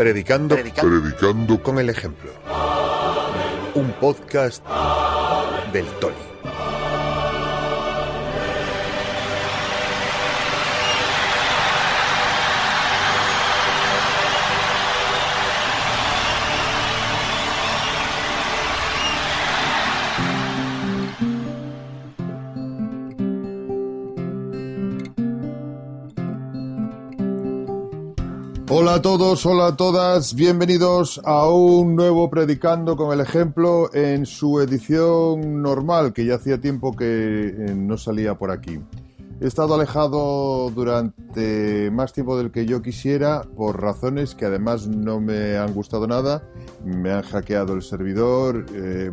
[0.00, 2.30] Predicando, predicando con el ejemplo.
[3.74, 4.64] Un podcast
[5.74, 6.29] del Tony.
[28.90, 34.26] Hola a todos, hola a todas, bienvenidos a un nuevo Predicando con el Ejemplo en
[34.26, 38.80] su edición normal, que ya hacía tiempo que eh, no salía por aquí.
[39.40, 45.20] He estado alejado durante más tiempo del que yo quisiera por razones que además no
[45.20, 46.42] me han gustado nada.
[46.84, 49.08] Me han hackeado el servidor, eh,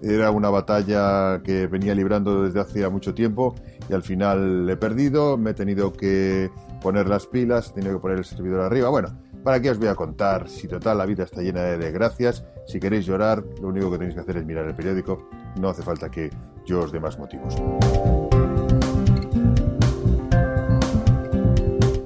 [0.00, 3.54] era una batalla que venía librando desde hacía mucho tiempo
[3.86, 6.50] y al final he perdido, me he tenido que
[6.84, 8.90] poner las pilas, he tenido que poner el servidor arriba.
[8.90, 9.08] Bueno,
[9.42, 10.50] ¿para qué os voy a contar?
[10.50, 14.14] Si total la vida está llena de desgracias, si queréis llorar, lo único que tenéis
[14.14, 15.26] que hacer es mirar el periódico,
[15.58, 16.28] no hace falta que
[16.66, 17.54] yo os dé más motivos.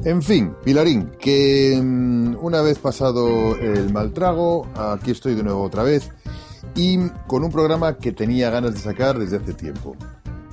[0.04, 5.64] En fin, Pilarín, que mm, una vez pasado el mal trago, aquí estoy de nuevo
[5.64, 6.08] otra vez
[6.76, 9.96] y con un programa que tenía ganas de sacar desde hace tiempo.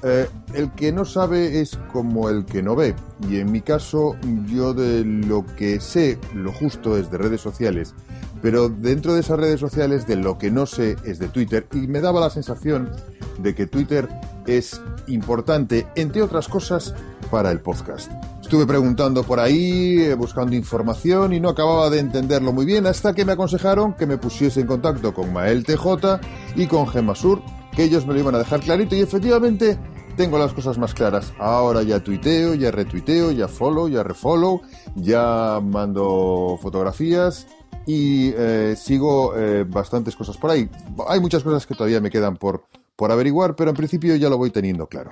[0.07, 2.93] Eh, el que no sabe es como el que no ve.
[3.27, 7.95] Y en mi caso, yo de lo que sé, lo justo es de redes sociales.
[8.39, 11.65] Pero dentro de esas redes sociales, de lo que no sé es de Twitter.
[11.73, 12.91] Y me daba la sensación
[13.39, 14.07] de que Twitter
[14.45, 16.93] es importante, entre otras cosas,
[17.31, 18.11] para el podcast.
[18.43, 23.13] Estuve preguntando por ahí, eh, buscando información y no acababa de entenderlo muy bien hasta
[23.13, 26.19] que me aconsejaron que me pusiese en contacto con Mael TJ
[26.55, 27.41] y con Gemasur,
[27.75, 29.79] que ellos me lo iban a dejar clarito y efectivamente
[30.15, 31.33] tengo las cosas más claras.
[31.39, 34.61] Ahora ya tuiteo, ya retuiteo, ya follow, ya refollow,
[34.95, 37.47] ya mando fotografías
[37.85, 40.69] y eh, sigo eh, bastantes cosas por ahí.
[41.07, 44.37] Hay muchas cosas que todavía me quedan por, por averiguar, pero en principio ya lo
[44.37, 45.11] voy teniendo claro.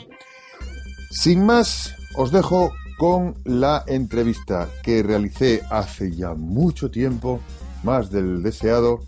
[1.12, 7.40] Sin más, os dejo con la entrevista que realicé hace ya mucho tiempo,
[7.84, 9.02] más del deseado,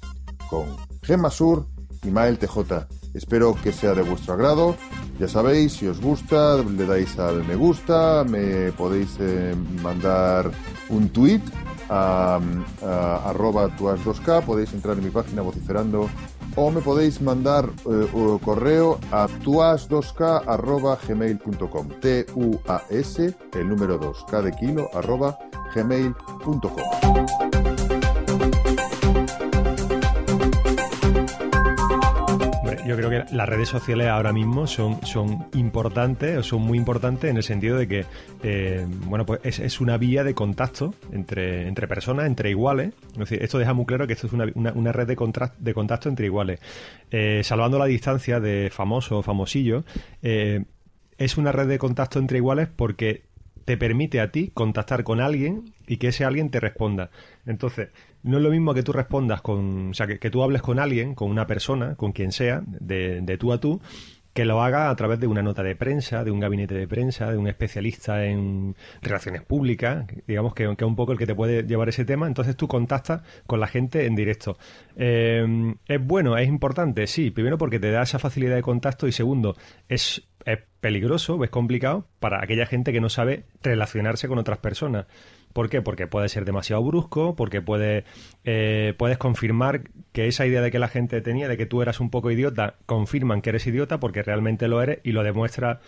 [0.50, 1.68] con Gemma Sur
[2.04, 2.88] y Mael TJ.
[3.14, 4.76] Espero que sea de vuestro agrado.
[5.20, 10.52] Ya sabéis, si os gusta, le dais al me gusta, me podéis eh, mandar
[10.90, 11.42] un tweet
[11.90, 12.40] a,
[13.26, 16.10] arroba tuas2k, podéis entrar en mi página vociferando
[16.56, 18.08] o me podéis mandar eh,
[18.44, 25.40] correo a tuas2k.gmail.com T-U-A-S, el número 2, K de kilo, arroba
[25.74, 27.65] gmail.com.
[32.86, 37.30] yo creo que las redes sociales ahora mismo son, son importantes, o son muy importantes
[37.30, 38.06] en el sentido de que,
[38.44, 42.94] eh, bueno, pues es, una vía de contacto entre, entre personas, entre iguales.
[43.20, 45.18] Es esto deja muy claro que esto es una, una, red de,
[45.60, 46.60] de contacto entre iguales.
[47.10, 49.84] Eh, salvando la distancia de famoso o famosillo,
[50.22, 50.64] eh,
[51.18, 53.24] es una red de contacto entre iguales porque
[53.66, 57.10] te permite a ti contactar con alguien y que ese alguien te responda.
[57.46, 57.90] Entonces,
[58.24, 61.16] no es lo mismo que tú respondas con, o sea, que, tú hables con alguien,
[61.16, 63.82] con una persona, con quien sea, de, de tú a tú,
[64.36, 67.32] que lo haga a través de una nota de prensa, de un gabinete de prensa,
[67.32, 71.34] de un especialista en relaciones públicas, digamos que, que es un poco el que te
[71.34, 74.58] puede llevar ese tema, entonces tú contactas con la gente en directo.
[74.98, 76.38] Eh, ¿Es bueno?
[76.38, 77.08] ¿Es importante?
[77.08, 79.56] Sí, primero porque te da esa facilidad de contacto y segundo,
[79.88, 85.08] es es peligroso, es complicado para aquella gente que no sabe relacionarse con otras personas.
[85.54, 85.82] ¿Por qué?
[85.82, 88.04] Porque puede ser demasiado brusco, porque puede,
[88.44, 92.00] eh, puedes confirmar que esa idea de que la gente tenía de que tú eras
[92.00, 95.80] un poco idiota, confirman que eres idiota porque realmente lo eres y lo demuestra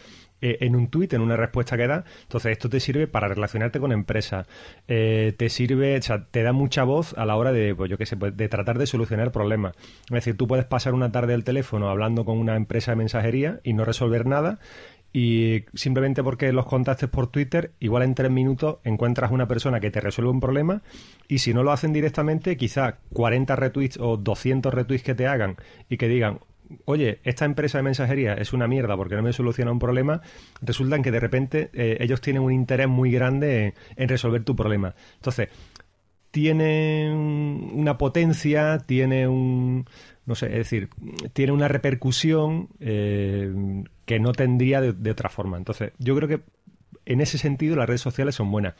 [0.42, 2.04] eh, en un tuit, en una respuesta que da.
[2.24, 4.48] Entonces, esto te sirve para relacionarte con empresas.
[4.88, 7.98] Eh, te sirve, o sea, te da mucha voz a la hora de, pues yo
[7.98, 9.76] qué sé, pues, de tratar de solucionar problemas.
[10.06, 13.60] Es decir, tú puedes pasar una tarde al teléfono hablando con una empresa de mensajería
[13.64, 14.60] y no resolver nada
[15.14, 19.90] y simplemente porque los contactes por Twitter, igual en tres minutos encuentras una persona que
[19.90, 20.84] te resuelve un problema
[21.28, 25.56] y si no lo hacen directamente, quizá 40 retweets o 200 retweets que te hagan
[25.90, 26.40] y que digan,
[26.86, 30.22] oye, esta empresa de mensajería es una mierda porque no me soluciona un problema,
[30.62, 34.96] resulta que de repente eh, ellos tienen un interés muy grande en, resolver tu problema.
[35.16, 35.50] Entonces,
[36.32, 39.86] tiene una potencia, tiene un,
[40.26, 40.90] no sé, es decir,
[41.34, 45.58] tiene una repercusión eh, que no tendría de, otra forma.
[45.58, 46.42] Entonces, yo creo que
[47.06, 48.76] en ese sentido las redes sociales son buenas.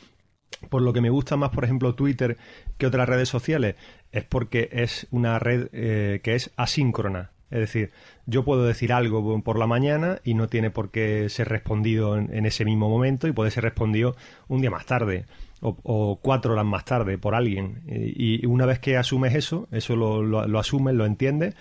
[0.70, 2.38] Por lo que me gusta más, por ejemplo, Twitter
[2.78, 3.76] que otras redes sociales,
[4.12, 7.32] es porque es una red eh, que es asíncrona.
[7.50, 7.92] Es decir,
[8.26, 12.46] yo puedo decir algo por la mañana y no tiene por qué ser respondido en,
[12.46, 14.16] ese mismo momento y puede ser respondido
[14.48, 15.26] un día más tarde
[15.62, 17.84] o, cuatro horas más tarde por alguien.
[17.88, 21.56] Y, una vez que asumes eso, eso lo, lo, asumes, lo entiendes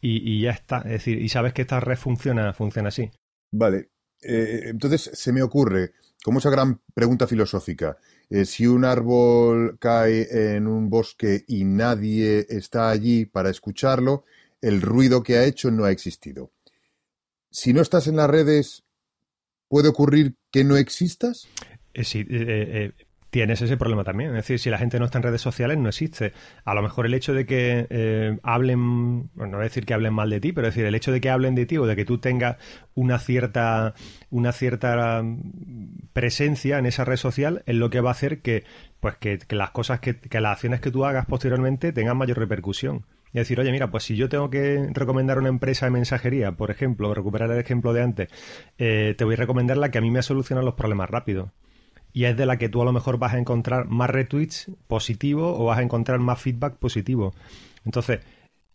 [0.00, 0.78] y, ya está.
[0.78, 3.10] Es decir, y sabes que esta red funciona, funciona así.
[3.52, 3.90] Vale.
[4.22, 5.92] Eh, entonces se me ocurre,
[6.24, 7.96] como esa gran pregunta filosófica,
[8.28, 14.24] eh, si un árbol cae en un bosque y nadie está allí para escucharlo,
[14.60, 16.52] el ruido que ha hecho no ha existido.
[17.50, 18.84] Si no estás en las redes,
[19.68, 21.48] ¿puede ocurrir que no existas?
[21.94, 22.92] Eh, sí, eh,
[23.36, 24.30] tienes ese problema también.
[24.30, 26.32] Es decir, si la gente no está en redes sociales, no existe.
[26.64, 30.30] A lo mejor el hecho de que eh, hablen, bueno, no decir que hablen mal
[30.30, 32.06] de ti, pero es decir, el hecho de que hablen de ti o de que
[32.06, 32.56] tú tengas
[32.94, 33.92] una cierta,
[34.30, 38.64] una cierta mm, presencia en esa red social es lo que va a hacer que,
[39.00, 43.04] pues, que, las cosas, que, que las acciones que tú hagas posteriormente tengan mayor repercusión.
[43.36, 46.70] Y decir, oye, mira, pues si yo tengo que recomendar una empresa de mensajería, por
[46.70, 48.28] ejemplo, recuperar el ejemplo de antes,
[48.78, 51.52] eh, te voy a recomendar la que a mí me ha solucionado los problemas rápido
[52.14, 55.54] y es de la que tú a lo mejor vas a encontrar más retweets positivos
[55.54, 57.34] o vas a encontrar más feedback positivo.
[57.84, 58.20] Entonces,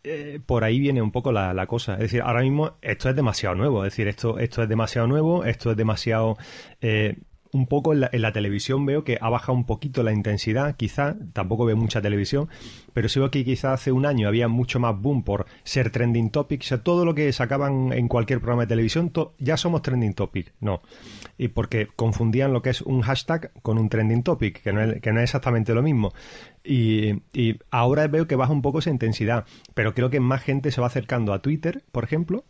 [0.03, 1.93] eh, por ahí viene un poco la, cosa.
[1.93, 3.83] Es decir, ahora mismo esto es demasiado nuevo.
[3.83, 6.37] Es decir, esto, esto es demasiado nuevo, esto es demasiado
[6.81, 7.17] eh,
[7.53, 11.65] un poco en la, televisión veo que ha bajado un poquito la intensidad, quizá, tampoco
[11.65, 12.49] veo mucha televisión,
[12.93, 16.29] pero sí veo que quizá hace un año había mucho más boom por ser trending
[16.29, 20.13] topic, o sea, todo lo que sacaban en cualquier programa de televisión, ya somos trending
[20.13, 20.81] topic, no.
[21.37, 25.01] Y porque confundían lo que es un hashtag con un trending topic, que no es,
[25.01, 26.13] que no es exactamente lo mismo.
[26.63, 30.71] Y, y ahora veo que baja un poco esa intensidad, pero creo que más gente
[30.71, 32.45] se va acercando a Twitter, por ejemplo,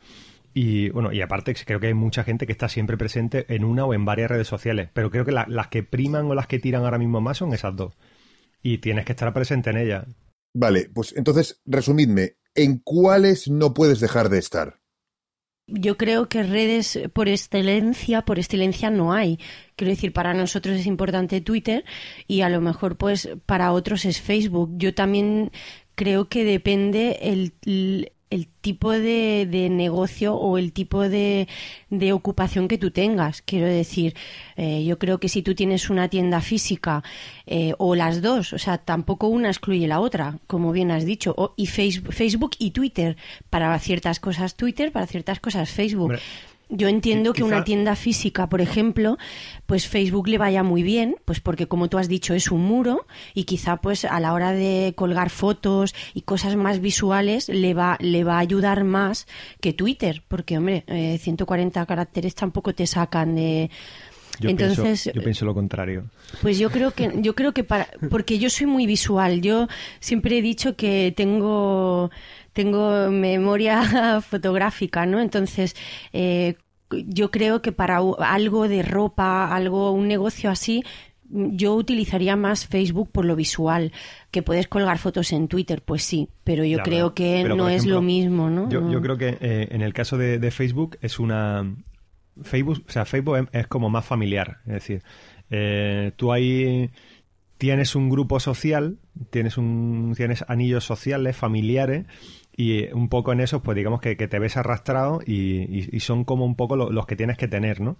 [0.53, 3.86] y bueno, y aparte creo que hay mucha gente que está siempre presente en una
[3.86, 6.83] o en varias redes sociales, pero creo que las que priman o las que tiran
[6.83, 7.98] ahora mismo más son esas dos.
[8.62, 10.06] Y tienes que estar presente en ellas.
[10.53, 14.81] Vale, pues entonces resumidme, ¿en cuáles no puedes dejar de estar?
[15.68, 19.39] Yo creo que redes por excelencia, por excelencia no hay.
[19.77, 21.86] Quiero decir, para nosotros es importante Twitter
[22.27, 24.71] y a lo mejor pues para otros es Facebook.
[24.75, 25.51] Yo también
[25.95, 31.47] creo que depende el, el tipo de, de, negocio o el tipo de,
[31.89, 33.41] de, ocupación que tú tengas.
[33.41, 34.15] Quiero decir,
[34.55, 37.03] eh, yo creo que si tú tienes una tienda física
[37.45, 41.35] eh, o las dos, o sea, tampoco una excluye la otra, como bien has dicho,
[41.37, 43.17] o, y Facebook, Facebook y Twitter.
[43.49, 46.13] Para ciertas cosas Twitter, para ciertas cosas Facebook.
[46.73, 49.18] Yo entiendo que una tienda física, por ejemplo,
[49.65, 53.06] pues Facebook le vaya muy bien, pues porque como tú has dicho es un muro
[53.33, 57.97] y quizá pues a la hora de colgar fotos y cosas más visuales le va
[58.00, 59.27] le va a ayudar más
[59.59, 60.85] que Twitter, porque hombre,
[61.19, 63.69] 140 eh, caracteres tampoco te sacan de
[64.41, 66.06] yo Entonces, pienso, yo pienso lo contrario.
[66.41, 69.41] Pues yo creo que yo creo que para porque yo soy muy visual.
[69.41, 69.67] Yo
[70.00, 72.09] siempre he dicho que tengo
[72.53, 75.19] tengo memoria fotográfica, ¿no?
[75.19, 75.75] Entonces,
[76.13, 76.56] eh,
[76.92, 80.83] yo creo que para algo de ropa, algo, un negocio así,
[81.31, 83.92] yo utilizaría más Facebook por lo visual.
[84.31, 88.01] Que puedes colgar fotos en Twitter, pues sí, pero yo creo que no es lo
[88.01, 88.69] mismo, ¿no?
[88.69, 91.75] Yo, creo que eh, en el caso de, Facebook es una...
[92.44, 95.03] Facebook, o sea, Facebook es, como más familiar, es decir,
[95.50, 96.89] eh, tú ahí
[97.57, 98.98] tienes un grupo social,
[99.30, 102.06] tienes un tienes anillos sociales, familiares
[102.56, 106.56] y un poco en eso, pues digamos que, te ves arrastrado y, son como un
[106.56, 107.98] poco los que tienes que tener, ¿no?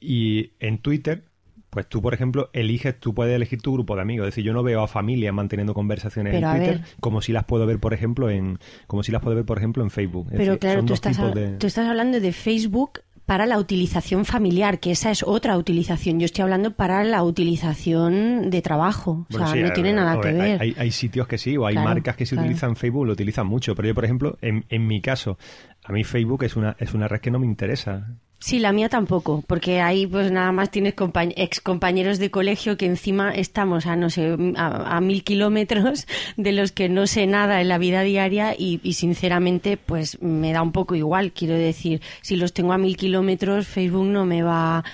[0.00, 1.24] Y en Twitter,
[1.70, 4.26] pues tú, por ejemplo, eliges, tú puedes elegir tu grupo de amigos.
[4.26, 7.66] Es decir, yo no veo a familias manteniendo conversaciones en Twitter como si las puedo
[7.66, 10.28] ver, por ejemplo, en como si las puedo ver, por ejemplo, en Facebook.
[10.30, 11.18] Pero claro, tú estás,
[11.58, 16.18] tú estás hablando de Facebook para la utilización familiar, que esa es otra utilización.
[16.18, 19.24] Yo estoy hablando para la utilización de trabajo.
[19.32, 20.60] o sea, no tiene nada que ver.
[20.76, 23.76] Hay, sitios que sí, o hay marcas que se utilizan Facebook, lo utilizan mucho.
[23.76, 25.38] Pero yo, por ejemplo, en, en mi caso,
[25.84, 28.16] a mí Facebook es una, es una red que no me interesa.
[28.42, 30.94] Sí, la mía tampoco, porque ahí pues nada más tienes
[31.36, 36.06] ex compañeros de colegio que encima estamos a no sé, a, mil kilómetros
[36.38, 40.62] de los que no sé nada en la vida diaria y, sinceramente pues me da
[40.62, 41.32] un poco igual.
[41.32, 44.84] Quiero decir, si los tengo a mil kilómetros, Facebook no me va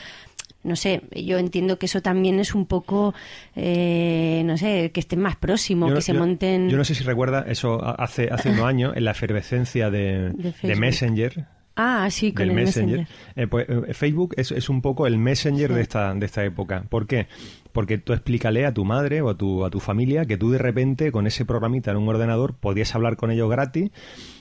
[0.64, 3.14] no sé, yo entiendo que eso también es un poco,
[3.54, 6.68] eh, no sé, que estén más próximos, que se monten...
[6.68, 10.74] Yo no sé si recuerda eso hace, hace unos años, en la efervescencia de, de
[10.74, 13.06] Messenger, Ah, sí, con el Messenger.
[13.36, 16.84] Eh, pues, eh, Facebook es, es, un poco el Messenger de, esta, de esta época.
[16.88, 17.26] ¿Por qué?
[17.72, 20.56] Porque tú explícale a tu madre o a tu, a tu familia que tú de
[20.56, 23.90] repente con ese programita en un ordenador podías hablar con ellos gratis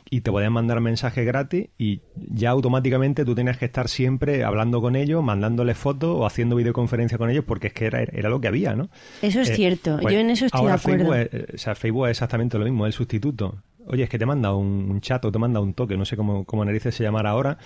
[0.09, 4.79] y te podían mandar mensajes gratis y ya automáticamente tú tenías que estar siempre hablando
[4.79, 8.39] con ellos, mandándoles fotos o haciendo videoconferencia con ellos porque es que era, era lo
[8.39, 8.89] que había, ¿no?
[9.21, 11.11] Eso es eh, cierto, pues yo en eso estoy de acuerdo.
[11.11, 13.61] Facebook o sea, Facebook es exactamente lo mismo, es el sustituto.
[13.87, 16.45] Oye, es que te manda un, chat o te manda un toque, no sé cómo,
[16.45, 17.57] cómo narices se llamará ahora,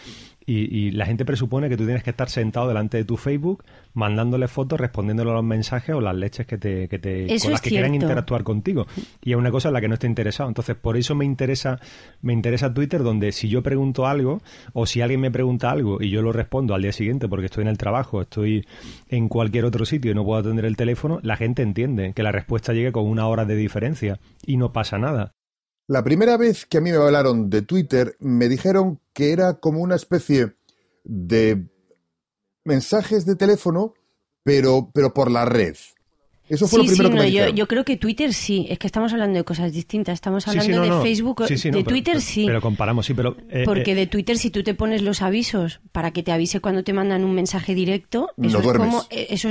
[0.51, 4.47] y, la gente presupone que tú tienes que estar sentado delante de tu Facebook mandándole
[4.47, 7.69] fotos, respondiéndole a los mensajes o las leches que te, que te con las que
[7.69, 8.87] quieran interactuar contigo.
[9.23, 10.49] Y es una cosa en la que no estoy interesado.
[10.49, 11.79] Entonces, por eso me interesa,
[12.21, 14.41] me interesa Twitter, donde si yo pregunto algo,
[14.73, 17.61] o si alguien me pregunta algo y yo lo respondo al día siguiente porque estoy
[17.63, 18.65] en el trabajo, estoy
[19.09, 22.31] en cualquier otro sitio y no puedo atender el teléfono, la gente entiende que la
[22.31, 25.33] respuesta llegue con una hora de diferencia y no pasa nada.
[25.89, 29.79] La primera vez que a mí me hablaron de Twitter, me dijeron que era como
[29.79, 30.55] una especie
[31.03, 31.67] de
[32.63, 33.95] mensajes de teléfono,
[34.43, 35.75] pero, pero por la red.
[36.49, 39.13] Eso fue lo primero que me yo, yo, creo que Twitter sí, es que estamos
[39.13, 40.15] hablando de cosas distintas.
[40.15, 42.45] Estamos hablando de Facebook, de Twitter sí.
[42.47, 43.37] Pero comparamos, sí, pero.
[43.49, 46.59] Eh, Porque eh, de Twitter, si tú te pones los avisos para que te avise
[46.59, 49.03] cuando te mandan un mensaje directo, eso no es como.
[49.11, 49.49] Eh, eso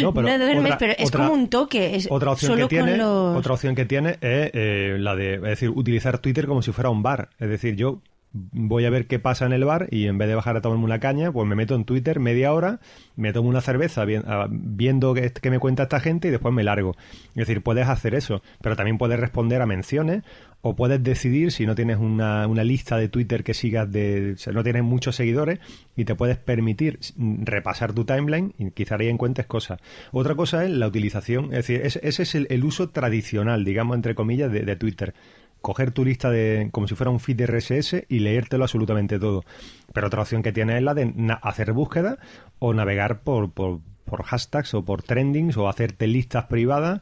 [0.00, 1.94] no, pero duermes, pero es como un toque.
[1.96, 6.18] Es otra, opción que tiene, otra opción que tiene es la de es decir, utilizar
[6.18, 7.28] Twitter como si fuera un bar.
[7.38, 8.00] Es decir, yo
[8.32, 10.84] voy a ver qué pasa en el bar y en vez de bajar a tomarme
[10.84, 12.80] una caña, pues me meto en Twitter media hora,
[13.16, 14.04] me tomo una cerveza
[14.50, 16.94] viendo qué, me cuenta esta gente y después me largo.
[17.30, 20.22] Es decir, puedes hacer eso, pero también puedes responder a menciones
[20.62, 24.36] o puedes decidir si no tienes una, lista de Twitter que sigas de...
[24.52, 25.58] No tienes muchos seguidores
[25.96, 29.80] y te puedes permitir repasar tu timeline y quizá ahí encuentres cosas.
[30.12, 34.52] Otra cosa es la utilización, es decir, ese, es el, uso tradicional, digamos, entre comillas,
[34.52, 35.14] de Twitter
[35.60, 39.44] coger tu lista de como si fuera un feed de RSS y leértelo absolutamente todo.
[39.92, 41.12] Pero otra opción que tiene es la de
[41.42, 42.18] hacer búsqueda
[42.58, 47.00] o navegar por, por, por hashtags o por trendings o hacerte listas privadas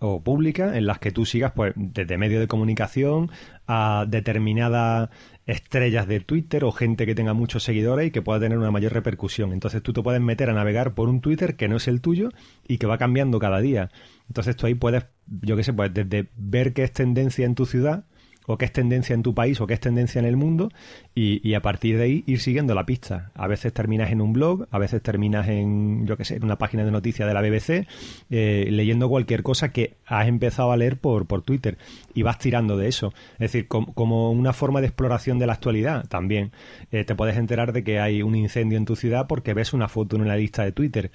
[0.00, 3.30] o públicas en las que tú sigas pues desde medios de comunicación
[3.66, 5.10] a determinadas
[5.48, 8.92] estrellas de Twitter o gente que tenga muchos seguidores y que pueda tener una mayor
[8.92, 9.52] repercusión.
[9.52, 12.28] Entonces tú te puedes meter a navegar por un Twitter que no es el tuyo
[12.68, 13.90] y que va cambiando cada día.
[14.28, 15.06] Entonces tú ahí puedes,
[15.40, 18.04] yo qué sé, pues desde ver qué es tendencia en tu ciudad
[18.48, 20.70] o qué es tendencia en tu país o qué es tendencia en el mundo
[21.14, 23.30] y, a partir de ahí ir siguiendo la pista.
[23.34, 26.56] A veces terminas en un blog, a veces terminas en, yo qué sé, en una
[26.56, 27.86] página de noticias de la BBC,
[28.30, 31.76] eh, leyendo cualquier cosa que has empezado a leer por, por Twitter
[32.14, 33.12] y vas tirando de eso.
[33.34, 36.52] Es decir, como una forma de exploración de la actualidad también.
[36.90, 39.88] Eh, te puedes enterar de que hay un incendio en tu ciudad porque ves una
[39.88, 41.10] foto en una lista de Twitter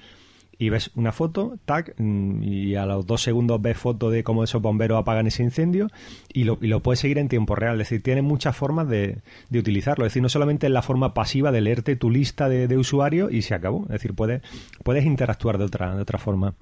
[0.58, 4.44] y ves una foto, tag, mm, y a los dos segundos ves foto de cómo
[4.44, 5.88] esos bomberos apagan ese incendio
[6.32, 7.80] y lo, y lo puedes seguir en tiempo real.
[7.80, 9.18] Es decir, tiene muchas formas de,
[9.50, 10.04] de utilizarlo.
[10.04, 13.32] Es decir, no solamente en la forma pasiva de leerte tu lista de, de usuarios
[13.32, 13.82] y se acabó.
[13.84, 14.42] Es decir, puedes,
[14.82, 16.54] puedes interactuar de otra, de otra forma.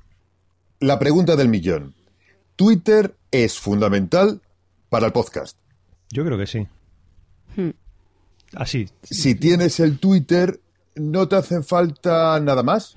[0.80, 1.94] La pregunta del millón.
[2.56, 4.40] ¿Twitter es fundamental
[4.88, 5.56] para el podcast?
[6.11, 6.66] Yo creo que sí.
[7.56, 7.70] Hmm.
[8.54, 8.88] Así.
[9.02, 10.61] Si tienes el Twitter,
[10.94, 12.96] ¿no te hace falta nada más?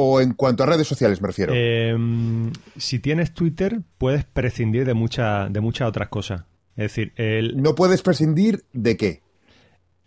[0.00, 1.52] ¿O en cuanto a redes sociales me refiero?
[1.56, 6.42] Em, si tienes Twitter, puedes prescindir de, mucha, de muchas otras cosas.
[6.76, 7.60] Es decir, el...
[7.60, 9.22] ¿No puedes prescindir de qué?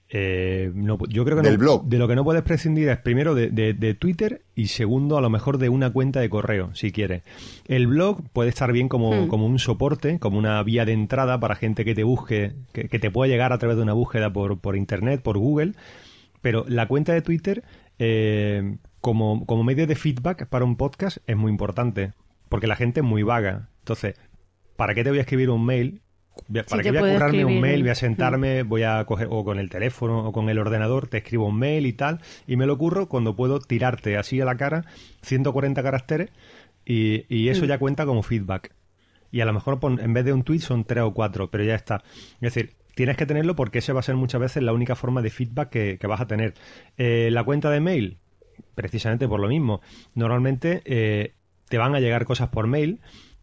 [0.07, 0.71] Eh,
[1.09, 1.87] yo creo que Del blog.
[1.87, 5.57] de lo que no puedes prescindir es primero de, Twitter y segundo a lo mejor
[5.57, 7.23] de una cuenta de correo, si quieres.
[7.67, 9.27] El blog puede estar bien como, hmm.
[9.27, 13.11] como un soporte, como una vía de entrada para gente que te busque, que, te
[13.11, 15.73] pueda llegar a través de una búsqueda por, por Internet, por Google,
[16.39, 17.65] pero la cuenta de Twitter
[17.99, 22.13] eh, como, como medio de feedback para un podcast es muy importante,
[22.49, 23.69] porque la gente es muy vaga.
[23.79, 24.15] Entonces,
[24.75, 26.01] ¿para qué te voy a escribir un mail?
[26.69, 27.81] ¿Para qué voy a currarme un mail?
[27.81, 31.17] Voy a sentarme, voy a coger, o con el teléfono o con el ordenador, te
[31.17, 34.55] escribo un mail y tal, y me lo ocurro cuando puedo tirarte así a la
[34.55, 34.85] cara
[35.23, 36.29] 140 caracteres
[36.85, 38.73] y, y eso ya cuenta como feedback.
[39.31, 41.75] Y a lo mejor en vez de un tweet son tres o cuatro, pero ya
[41.75, 42.03] está.
[42.35, 45.21] Es decir, tienes que tenerlo porque ese va a ser muchas veces la única forma
[45.21, 46.53] de feedback que, que vas a tener.
[46.97, 48.17] Eh, la cuenta de mail,
[48.75, 49.81] precisamente por lo mismo.
[50.15, 51.33] Normalmente eh,
[51.69, 52.99] te van a llegar cosas por mail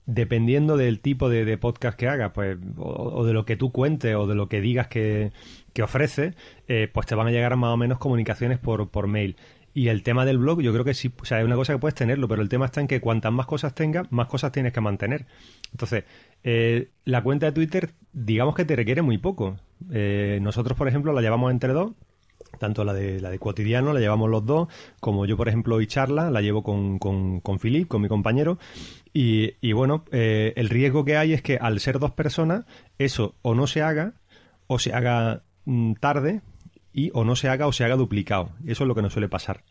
[0.09, 4.27] dependiendo del tipo de, podcast que hagas, pues, o, de lo que tú cuentes, o
[4.27, 5.33] de lo que digas que,
[5.75, 6.35] que ofreces,
[6.67, 9.37] eh, pues te van a llegar más o menos comunicaciones por, por mail.
[9.75, 11.79] Y el tema del blog, yo creo que sí, o sea, es una cosa que
[11.79, 14.73] puedes tenerlo, pero el tema está en que cuantas más cosas tengas, más cosas tienes
[14.73, 15.27] que mantener.
[15.73, 16.05] Entonces,
[16.43, 19.59] eh, la cuenta de Twitter, digamos que te requiere muy poco.
[19.91, 21.93] nosotros, por ejemplo, la llevamos entre dos,
[22.59, 24.69] tanto la de, la de cotidiano la llevamos los dos,
[25.01, 28.59] como yo, por ejemplo, hoy charla, la llevo con, con, con con mi compañero,
[29.13, 32.65] y, y bueno, eh, el riesgo que hay es que al ser dos personas,
[32.99, 34.15] eso o no se haga,
[34.67, 36.43] o se haga mm, tarde,
[36.93, 38.51] y o no se haga o se haga duplicado.
[38.67, 39.63] Eso es lo que nos suele pasar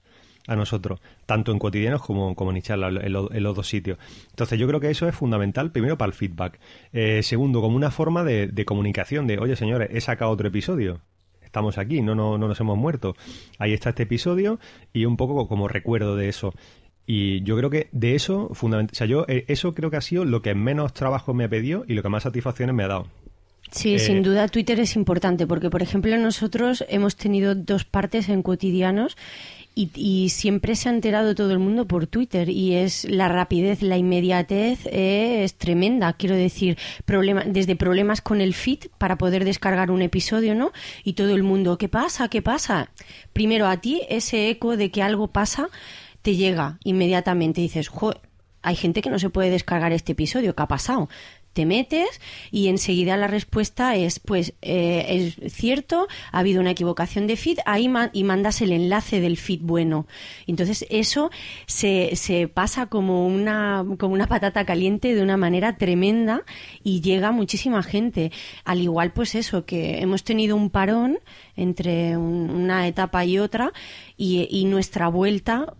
[0.48, 3.98] a nosotros, tanto en cotidianos como, como en charla, en, los dos sitios.
[4.30, 6.60] Entonces yo creo que eso es fundamental, primero para el feedback.
[6.94, 11.02] Eh, segundo, como una forma de, de comunicación, de, oye señores, he sacado otro episodio
[11.48, 13.16] estamos aquí, no, no, no nos hemos muerto.
[13.58, 14.60] Ahí está este episodio
[14.94, 16.54] y un poco como recuerdo de eso.
[17.06, 20.02] Y yo creo que de eso, fundamental, o sea, yo eh, eso creo que ha
[20.02, 22.90] sido lo que menos trabajo me ha pedido y lo que más satisfacciones me ha
[22.90, 23.08] dado.
[23.72, 28.30] Sí, Eh, sin duda Twitter es importante porque, por ejemplo, nosotros hemos tenido dos partes
[28.30, 29.18] en cotidianos
[29.78, 33.84] y, y siempre se ha enterado todo el mundo por Twitter y es la rapidez,
[33.84, 36.14] la inmediatez eh, es tremenda.
[36.14, 40.72] Quiero decir, problema, desde problemas con el feed para poder descargar un episodio, ¿no?
[41.04, 42.28] Y todo el mundo, ¿qué pasa?
[42.28, 42.90] ¿Qué pasa?
[43.34, 45.70] Primero a ti ese eco de que algo pasa
[46.24, 48.16] te llega inmediatamente dices, "Jo,
[48.64, 51.08] hay gente que no se puede descargar este episodio, ¿qué ha pasado?
[51.58, 52.22] Te metes
[52.52, 57.58] y enseguida la respuesta es, pues eh, es cierto, ha habido una equivocación de feed,
[57.66, 60.06] ahí y mandas el enlace del feed bueno.
[60.46, 61.32] Entonces eso
[61.66, 66.44] se, se pasa como una, como una patata caliente de una manera tremenda
[66.84, 68.32] y llega muchísima gente.
[68.64, 71.18] Al igual, pues eso, que hemos tenido un parón
[71.56, 73.74] entre un- una etapa y otra
[74.16, 75.74] y, nuestra vuelta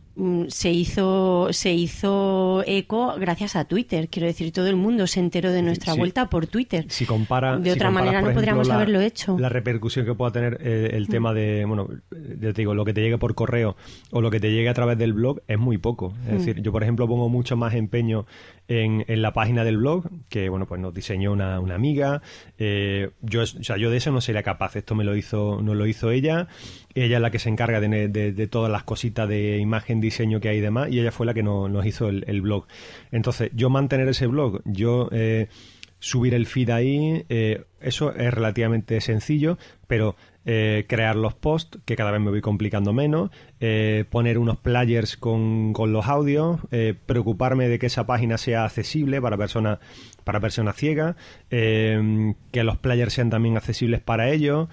[0.48, 4.10] se hizo se hizo eco gracias a Twitter.
[4.10, 6.00] Quiero decir, todo el mundo se enteró de nuestra sí.
[6.00, 6.86] vuelta por Twitter.
[6.90, 9.38] Si compara, de si otra manera no podríamos la- haberlo hecho.
[9.38, 12.94] La repercusión que pueda tener eh, el tema de, bueno, yo te digo, lo que
[12.94, 13.76] te llegue por correo
[14.12, 16.14] o lo que te llegue a través del blog es muy poco.
[16.28, 16.38] Es Mm.
[16.38, 18.26] decir, yo, por ejemplo, pongo mucho más empeño
[18.68, 22.22] en, la página del blog, que, bueno, pues nos diseñó una, una amiga.
[22.58, 24.76] Eh, yo, o sea, yo de eso no sería capaz.
[24.76, 26.48] Esto me lo hizo, nos lo hizo ella.
[26.94, 30.50] Ella es la que se encarga de, de- todas las cositas de imagen, diseño que
[30.50, 32.66] hay y demás, y ella fue la que no- nos hizo el, el blog.
[33.12, 35.48] Entonces, yo mantener ese blog, yo eh,
[36.00, 39.58] subir el feed ahí, eh, eso es relativamente sencillo,
[39.88, 40.16] pero
[40.50, 45.18] eh, crear los posts, que cada vez me voy complicando menos, eh, poner unos players
[45.18, 49.80] con, con los audios, eh, preocuparme de que esa página sea accesible para personas
[50.24, 51.16] para personas ciegas,
[51.52, 54.68] eh, que los players sean también accesibles para ellos.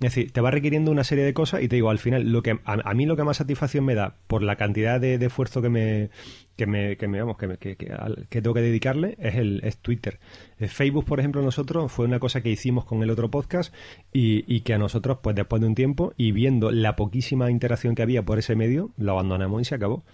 [0.00, 2.40] Es decir, te va requiriendo una serie de cosas y te digo, al final, lo
[2.40, 5.60] que a, mí lo que más satisfacción me da por la cantidad de, de esfuerzo
[5.60, 6.10] que me,
[6.54, 7.92] que me, que me, vamos, que, me- que, que,
[8.28, 10.20] que tengo que dedicarle es el es Twitter.
[10.68, 13.74] Facebook, por ejemplo, nosotros fue una cosa que hicimos con el otro podcast
[14.12, 17.96] y, y que a nosotros, pues después de un tiempo y viendo la poquísima interacción
[17.96, 20.04] que había por ese medio, lo abandonamos y se acabó.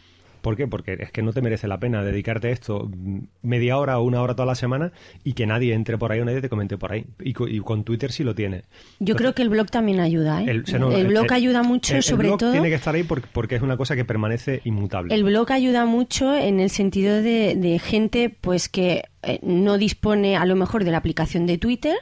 [0.45, 0.67] ¿Por qué?
[0.69, 4.03] Porque es que no te merece la pena dedicarte a esto mm, media hora o
[4.05, 4.93] una hora toda la semana
[5.25, 7.07] y que nadie entre por ahí o nadie te comente por ahí.
[7.21, 8.63] Y, co- y con Twitter sí lo tiene.
[9.01, 10.45] Yo creo que el blog también ayuda, ¿eh?
[10.45, 12.53] El, El, o sea, no, blog el- ayuda mucho, sobre blog todo.
[12.53, 15.15] tiene que estar ahí porque, porque es una cosa que permanece inmutable.
[15.15, 20.37] El blog ayuda mucho en el sentido de, de gente pues que eh, no dispone
[20.37, 21.97] a lo mejor de la aplicación de Twitter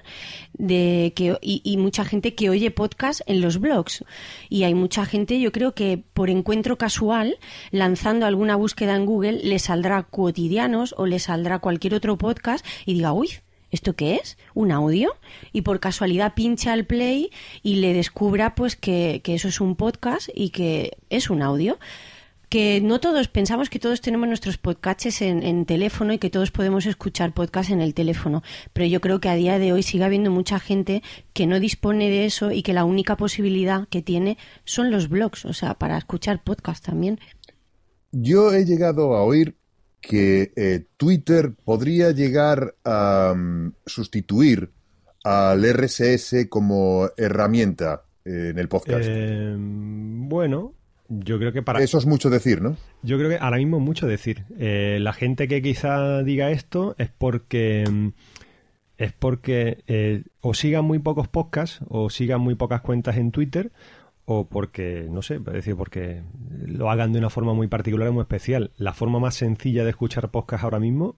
[0.52, 4.04] de que y, y mucha gente que oye podcast en los blogs
[4.48, 7.38] y hay mucha gente yo creo que por encuentro casual
[7.70, 12.94] lanzando alguna búsqueda en Google le saldrá cotidianos o le saldrá cualquier otro podcast y
[12.94, 13.30] diga uy
[13.72, 14.36] ¿Esto qué es?
[14.52, 15.16] ¿Un audio?
[15.50, 17.30] Y por casualidad pincha al play
[17.62, 21.78] y le descubra pues que, que eso es un podcast y que es un audio
[22.52, 26.50] que no todos pensamos que todos tenemos nuestros podcasts en, en teléfono y que todos
[26.50, 28.42] podemos escuchar podcasts en el teléfono,
[28.74, 32.10] pero yo creo que a día de hoy sigue habiendo mucha gente que no dispone
[32.10, 34.36] de eso y que la única posibilidad que tiene
[34.66, 37.20] son los blogs, o sea, para escuchar podcasts también.
[38.10, 39.56] Yo he llegado a oír
[40.02, 44.72] que eh, Twitter podría llegar a mm, sustituir
[45.24, 49.06] al RSS como herramienta eh, en el podcast.
[49.08, 50.74] Eh, bueno,
[51.20, 52.76] yo creo que para Eso es mucho decir, ¿no?
[53.02, 54.44] Yo creo que ahora mismo es mucho decir.
[54.58, 58.08] Eh, la gente que quizá diga esto es porque mm,
[58.98, 63.72] es porque eh, o sigan muy pocos podcasts o sigan muy pocas cuentas en Twitter
[64.24, 66.22] o porque, no sé, es decir, porque
[66.66, 68.70] lo hagan de una forma muy particular y muy especial.
[68.76, 71.16] La forma más sencilla de escuchar podcasts ahora mismo,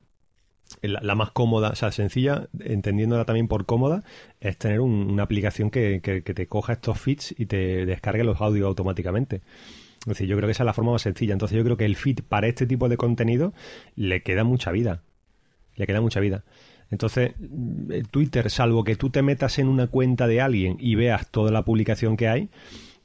[0.81, 4.03] eh, la, la más cómoda, o sea, sencilla, entendiéndola también por cómoda,
[4.41, 8.25] es tener un- una aplicación que, que- que te coja estos feeds y te descargue
[8.25, 9.43] los audios automáticamente.
[10.05, 11.33] Es decir, yo creo que esa es la forma más sencilla.
[11.33, 13.55] Entonces yo creo que el feed para este tipo de contenido
[13.97, 15.03] le queda mucha vida.
[15.77, 16.45] Le queda mucha vida.
[16.91, 21.31] Entonces, mm, Twitter, salvo que tú te metas en una cuenta de alguien y veas
[21.31, 22.51] toda la publicación que hay,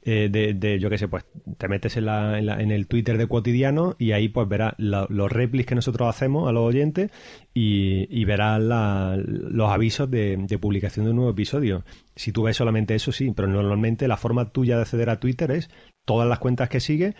[0.02, 1.24] eh, de, de, yo qué sé, pues
[1.58, 4.74] te metes en, la, en, la- en el Twitter de cotidiano y ahí pues verás
[4.78, 7.10] los replis que nosotros hacemos a los oyentes
[7.52, 11.84] y, y verás los avisos de, de publicación de un nuevo episodio.
[12.16, 15.50] Si tú ves solamente eso, sí, pero normalmente la forma tuya de acceder a Twitter
[15.50, 15.70] es
[16.04, 17.14] todas las cuentas que sigues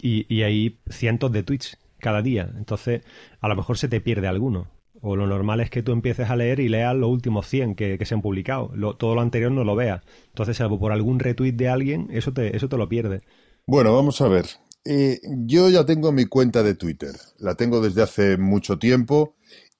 [0.00, 2.50] y, y hay cientos de tweets cada día.
[2.56, 3.02] Entonces,
[3.40, 4.68] a lo mejor se te pierde alguno.
[5.00, 7.98] O lo normal es que tú empieces a leer y leas los últimos 100 que,
[8.04, 8.72] se han publicado.
[8.98, 10.02] Todo lo anterior no lo veas.
[10.28, 13.22] Entonces, salvo por algún retweet de alguien, eso te, eso te lo pierdes.
[13.66, 14.46] Bueno, vamos a ver.
[14.84, 17.14] Eh, yo ya tengo mi cuenta de Twitter.
[17.38, 19.36] La tengo desde hace mucho tiempo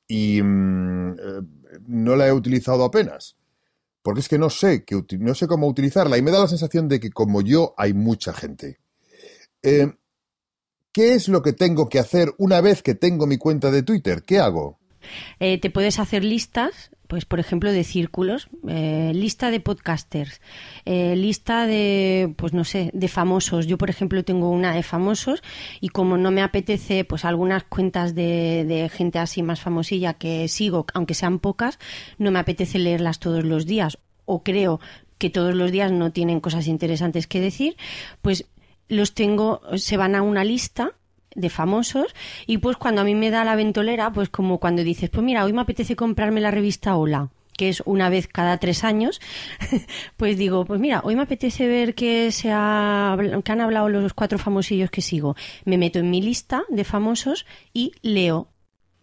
[0.08, 1.42] y mm, eh,
[1.86, 3.36] no la he utilizado apenas.
[4.04, 6.88] Porque es que no sé, que no sé cómo utilizarla y me da la sensación
[6.88, 8.78] de que como yo hay mucha gente.
[9.62, 9.94] Eh,
[10.92, 14.22] ¿Qué es lo que tengo que hacer una vez que tengo mi cuenta de Twitter?
[14.22, 14.78] ¿Qué hago?
[15.40, 20.40] Eh, te puedes hacer listas pues por ejemplo de círculos, eh, lista de podcasters,
[20.84, 23.66] eh, lista de, pues no sé, de famosos.
[23.66, 25.42] Yo por ejemplo tengo una de famosos
[25.80, 30.48] y como no me apetece, pues algunas cuentas de, de gente así más famosilla que
[30.48, 31.78] sigo, aunque sean pocas,
[32.18, 34.80] no me apetece leerlas todos los días o creo
[35.18, 37.76] que todos los días no tienen cosas interesantes que decir,
[38.22, 38.46] pues
[38.88, 40.92] los tengo, se van a una lista
[41.34, 42.14] de famosos
[42.46, 45.44] y pues cuando a mí me da la ventolera, pues como cuando dices, pues mira,
[45.44, 49.20] hoy me apetece comprarme la revista Hola que es una vez cada tres años,
[50.16, 54.12] pues digo, pues mira, hoy me apetece ver que, se ha, que han hablado los
[54.12, 55.36] cuatro famosillos que sigo.
[55.64, 58.48] Me meto en mi lista de famosos y leo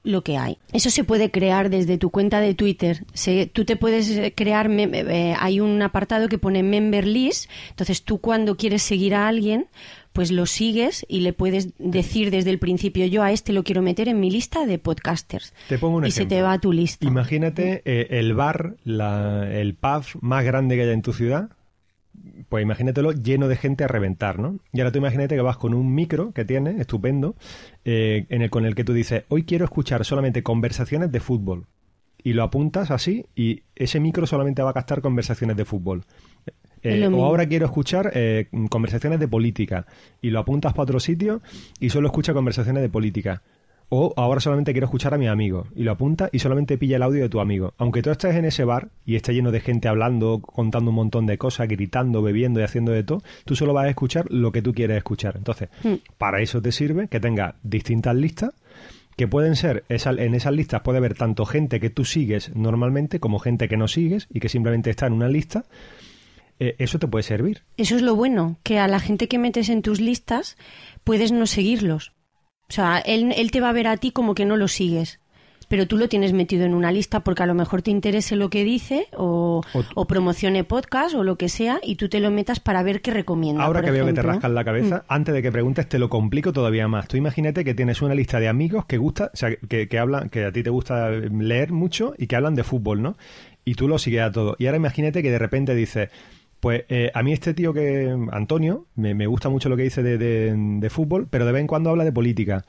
[0.04, 0.58] lo que hay.
[0.74, 3.06] Eso se puede crear desde tu cuenta de Twitter.
[3.13, 8.20] Se, tú te puedes crear, eh, hay un apartado que pone member list, entonces tú
[8.20, 9.67] cuando quieres seguir a alguien,
[10.13, 13.82] pues lo sigues y le puedes decir desde el principio, yo a este lo quiero
[13.82, 15.54] meter en mi lista de podcasters.
[15.69, 16.30] Te pongo un y ejemplo.
[16.30, 17.08] se te va a tu lista.
[17.08, 21.50] Imagínate eh, el bar, la, el pub más grande que haya en tu ciudad,
[22.50, 24.60] pues imagínatelo lleno de gente a reventar, ¿no?
[24.74, 27.36] Y ahora tú imagínate que vas con un micro que tienes, estupendo,
[27.86, 31.67] eh, en el, con el que tú dices, hoy quiero escuchar solamente conversaciones de fútbol.
[32.24, 36.04] Y lo apuntas así y ese micro solamente va a captar conversaciones de fútbol.
[36.84, 39.86] Eh, o ahora quiero escuchar eh, conversaciones de política
[40.22, 41.41] y lo apuntas para otro sitio
[41.80, 43.41] y solo escucha conversaciones de política.
[43.94, 47.04] O ahora solamente quiero escuchar a mi amigo y lo apunta y solamente pilla el
[47.04, 47.74] audio de tu amigo.
[47.78, 51.26] Aunque tú estés en ese bar y esté lleno de gente hablando, contando un montón
[51.26, 54.62] de cosas, gritando, bebiendo y haciendo de todo, tú solo vas a escuchar lo que
[54.62, 55.36] tú quieres escuchar.
[55.36, 55.96] Entonces, Hmm.
[56.17, 58.52] para eso te sirve que tengas distintas listas
[59.17, 63.39] que pueden ser, en esas listas puede haber tanto gente que tú sigues normalmente como
[63.39, 65.65] gente que no sigues y que simplemente está en una lista.
[66.63, 67.63] Eh, eso te puede servir.
[67.78, 70.58] Eso es lo bueno, que a la gente que metes en tus listas
[71.04, 72.13] puedes no seguirlos.
[72.69, 75.19] O sea, él, él te va a ver a ti como que no lo sigues.
[75.69, 78.50] Pero tú lo tienes metido en una lista porque a lo mejor te interese lo
[78.50, 82.30] que dice o, O- o promocione podcast o lo que sea y tú te lo
[82.30, 83.63] metas para ver qué recomienda.
[83.63, 86.10] Ahora por que veo que te rascas la cabeza, antes de que preguntes te lo
[86.10, 87.08] complico todavía más.
[87.08, 90.30] Tú imagínate que tienes una lista de amigos que gusta, o sea, que, que hablan,
[90.30, 93.17] que a ti te gusta leer mucho y que hablan de fútbol, ¿no?
[93.63, 94.58] Y tú lo sigues a todo.
[94.60, 96.10] Y ahora imagínate que de repente dices,
[96.62, 100.02] pues eh, a mí este tío que, Antonio, me, me gusta mucho lo que dice
[100.04, 102.63] de, de- de fútbol, pero de vez en cuando habla de política.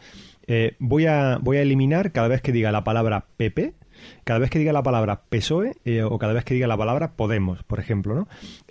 [0.48, 3.74] Eh, voy, a, voy a eliminar cada vez que diga la palabra PP,
[4.24, 7.12] cada vez que diga la palabra PSOE eh, o cada vez que diga la palabra
[7.12, 8.26] Podemos, por ejemplo, ¿no?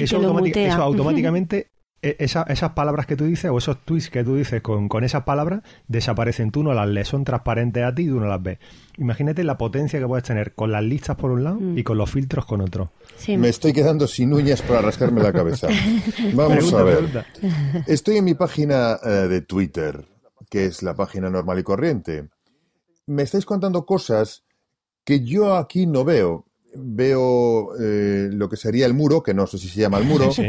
[0.05, 0.17] Eso,
[0.65, 1.67] eso automáticamente
[2.01, 5.23] esa- esas palabras que tú dices o esos tweets que tú dices con, con esas
[5.23, 6.51] palabras desaparecen.
[6.51, 8.57] Tú no las lees, son transparentes a ti y tú no las ves.
[8.97, 11.77] Imagínate la potencia que puedes tener con las listas por un lado Mm.
[11.77, 12.91] y con los filtros con otro.
[13.17, 13.37] Sí.
[13.37, 15.67] Me estoy quedando sin uñas para rascarme la cabeza.
[16.33, 16.95] Vamos Pregunta, a ver.
[16.97, 17.25] pregunta.
[17.87, 20.05] Estoy en mi página eh, de Twitter,
[20.49, 22.29] que es la página normal y corriente.
[23.07, 24.43] Me estáis contando cosas
[25.03, 26.45] que yo aquí no veo.
[26.73, 30.29] Veo eh, lo que sería el muro, que no sé si se llama el muro.
[30.31, 30.43] Sí.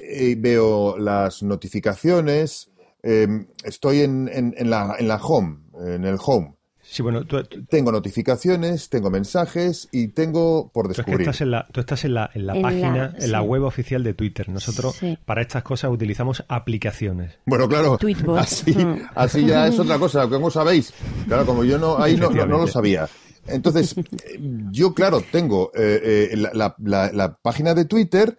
[0.00, 2.70] Eh, veo las notificaciones.
[3.02, 3.28] eh,
[3.64, 6.54] estoy en, en- en la, en la home, en el home.
[6.86, 11.20] Sí, bueno, tú, tú- Tengo notificaciones, tengo mensajes y tengo por tú es que descubrir.
[11.28, 13.62] estás en la, tú estás en la, en la En la- página, en la web
[13.64, 14.48] oficial de Twitter.
[14.48, 15.18] Nosotros Sí.
[15.24, 17.32] para estas cosas utilizamos aplicaciones.
[17.46, 18.38] Bueno, claro, Tweetbot.
[18.38, 19.00] así, Mm.
[19.14, 20.92] así ya es otra cosa, como sabéis.
[21.26, 23.08] Claro, como yo no, ahí no, no- no lo sabía.
[23.46, 23.94] Entonces,
[24.72, 28.38] yo, claro, tengo eh, eh, la, la- la- la página de Twitter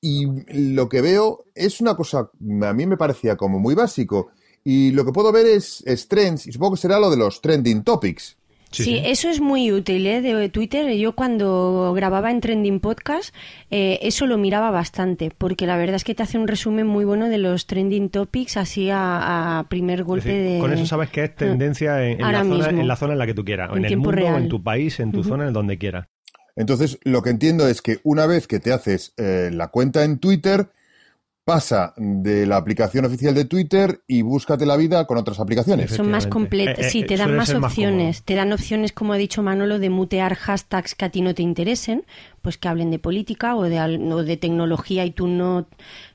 [0.00, 0.26] y
[0.72, 2.30] lo que veo es una cosa,
[2.62, 4.30] a mí me parecía como muy básico.
[4.64, 7.40] Y lo que puedo ver es, es trends, y supongo que será lo de los
[7.42, 8.37] trending topics.
[8.70, 9.02] Sí, Sí, sí.
[9.04, 10.20] eso es muy útil ¿eh?
[10.20, 10.92] de Twitter.
[10.96, 13.34] Yo cuando grababa en Trending Podcast,
[13.70, 17.04] eh, eso lo miraba bastante, porque la verdad es que te hace un resumen muy
[17.06, 20.58] bueno de los trending topics así a, a primer golpe decir, de...
[20.60, 23.34] Con eso sabes que es tendencia en, la zona, en la zona en la que
[23.34, 24.42] tú quieras, o En en el tiempo mundo, real.
[24.42, 26.08] en tu país, en tu zona, en donde quieras.
[26.54, 30.18] Entonces, lo que entiendo es que una vez que te haces eh, la cuenta en
[30.18, 30.68] Twitter,
[31.48, 35.90] pasa de la aplicación oficial de Twitter y búscate la vida con otras aplicaciones.
[35.92, 38.22] Son más completas, Eh, eh, sí, te dan más ser más opciones.
[38.22, 41.40] te dan opciones, como ha dicho Manolo, de mutear hashtags que a ti no te
[41.40, 42.04] interesen,
[42.42, 45.66] pues que hablen de política o de, al- o de tecnología y tú no,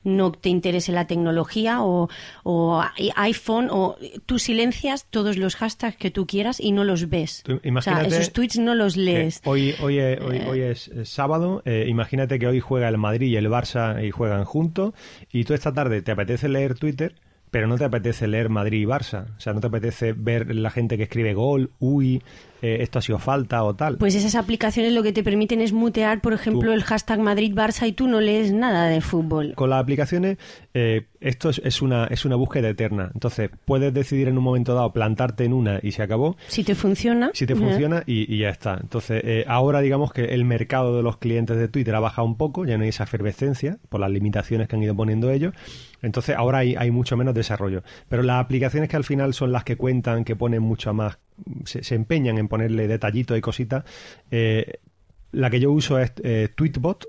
[0.02, 2.08] no te interese la tecnología o,
[2.42, 2.82] o
[3.16, 7.42] iPhone o tú silencias todos los hashtags que tú quieras y no los ves.
[7.44, 9.40] Tú o sea, esos tweets no los lees.
[9.44, 13.28] hoy, hoy, es, hoy, hoy es eh, sábado, eh, imagínate que hoy juega el Madrid
[13.28, 14.94] y el Barça y juegan juntos
[15.32, 17.14] y tú esta tarde te apetece leer Twitter,
[17.54, 19.26] pero no te apetece leer Madrid y Barça.
[19.36, 22.20] O sea, no te apetece ver la gente que escribe gol, uy,
[22.62, 23.98] eh, esto ha sido falta o tal.
[23.98, 27.92] Pues esas aplicaciones lo que te permiten es mutear, por ejemplo, el hashtag Madrid-Barça y
[27.92, 29.52] tú no lees nada de fútbol.
[29.54, 30.38] Con las aplicaciones,
[30.72, 33.10] eh, esto es, una, es una búsqueda eterna.
[33.12, 36.36] Entonces, puedes decidir en un momento dado plantarte en una y se acabó.
[36.48, 37.30] Si te funciona.
[37.34, 38.78] Si te funciona y, ya está.
[38.80, 42.36] Entonces, eh, ahora digamos que el mercado de los clientes de Twitter ha bajado un
[42.36, 45.54] poco, ya no hay esa efervescencia por las limitaciones que han ido poniendo ellos.
[46.04, 47.82] Entonces ahora hay, hay mucho menos desarrollo.
[48.08, 51.18] Pero las aplicaciones que al final son las que cuentan, que ponen mucho más,
[51.64, 53.84] se, empeñan en ponerle detallitos y cositas.
[54.30, 54.80] Eh,
[55.32, 57.08] la que yo uso es eh, Tweetbot,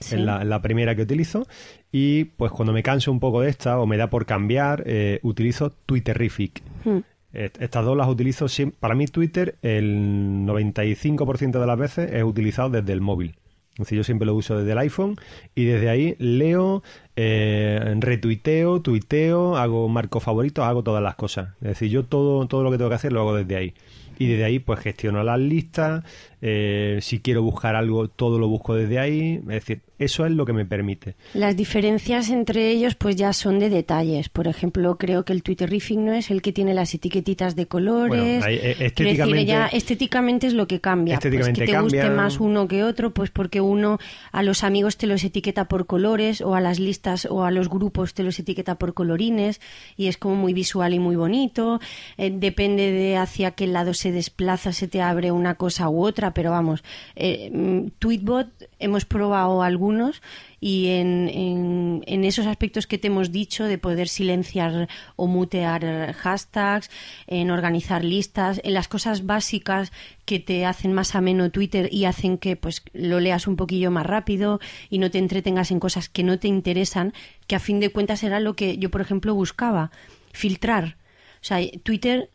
[0.00, 1.46] es la, primera que utilizo.
[1.90, 5.18] Y pues cuando me canso un poco de esta o me da por cambiar, eh,
[5.22, 6.62] utilizo Twitterific.
[6.84, 6.98] Hmm.
[7.32, 8.46] Estas dos las utilizo
[8.80, 13.36] Para mí Twitter el 95% de las veces es utilizado desde el móvil.
[13.78, 15.16] Decir, yo siempre lo uso desde el iPhone
[15.54, 16.82] y desde ahí leo,
[17.16, 21.50] eh, retuiteo, tuiteo, hago marco favoritos, hago todas las cosas.
[21.60, 23.74] Es decir, yo todo, todo lo que tengo que hacer lo hago desde ahí.
[24.18, 26.04] Y desde ahí pues gestiono las listas,
[26.42, 29.36] eh, si quiero buscar algo, todo lo busco desde ahí.
[29.42, 31.16] Es decir, eso es lo que me permite.
[31.34, 34.28] Las diferencias entre ellos pues ya son de detalles.
[34.28, 37.66] Por ejemplo, creo que el Twitter Riffing no es el que tiene las etiquetitas de
[37.66, 38.44] colores.
[38.46, 41.18] Eh, estéticamente, ya estéticamente es lo que cambia.
[41.18, 43.98] Pues que te guste más uno que otro, pues porque uno
[44.32, 47.68] a los amigos te los etiqueta por colores o a las listas o a los
[47.68, 49.60] grupos te los etiqueta por colorines
[49.96, 51.80] y es como muy visual y muy bonito.
[52.16, 56.32] Eh, depende de hacia qué lado se desplaza, se te abre una cosa u otra
[56.32, 56.84] pero vamos,
[57.16, 59.62] eh, mm, Tweetbot hemos probado
[60.60, 66.90] y en, en, esos aspectos que te hemos dicho de poder silenciar o mutear hashtags,
[67.26, 69.92] en organizar listas, en las cosas básicas
[70.24, 74.06] que te hacen más ameno Twitter y hacen que pues lo leas un poquillo más
[74.06, 77.12] rápido y no te entretengas en cosas que no te interesan,
[77.46, 79.90] que a fin de cuentas era lo que yo por ejemplo buscaba,
[80.32, 80.96] filtrar.
[81.40, 82.30] O sea, Twitter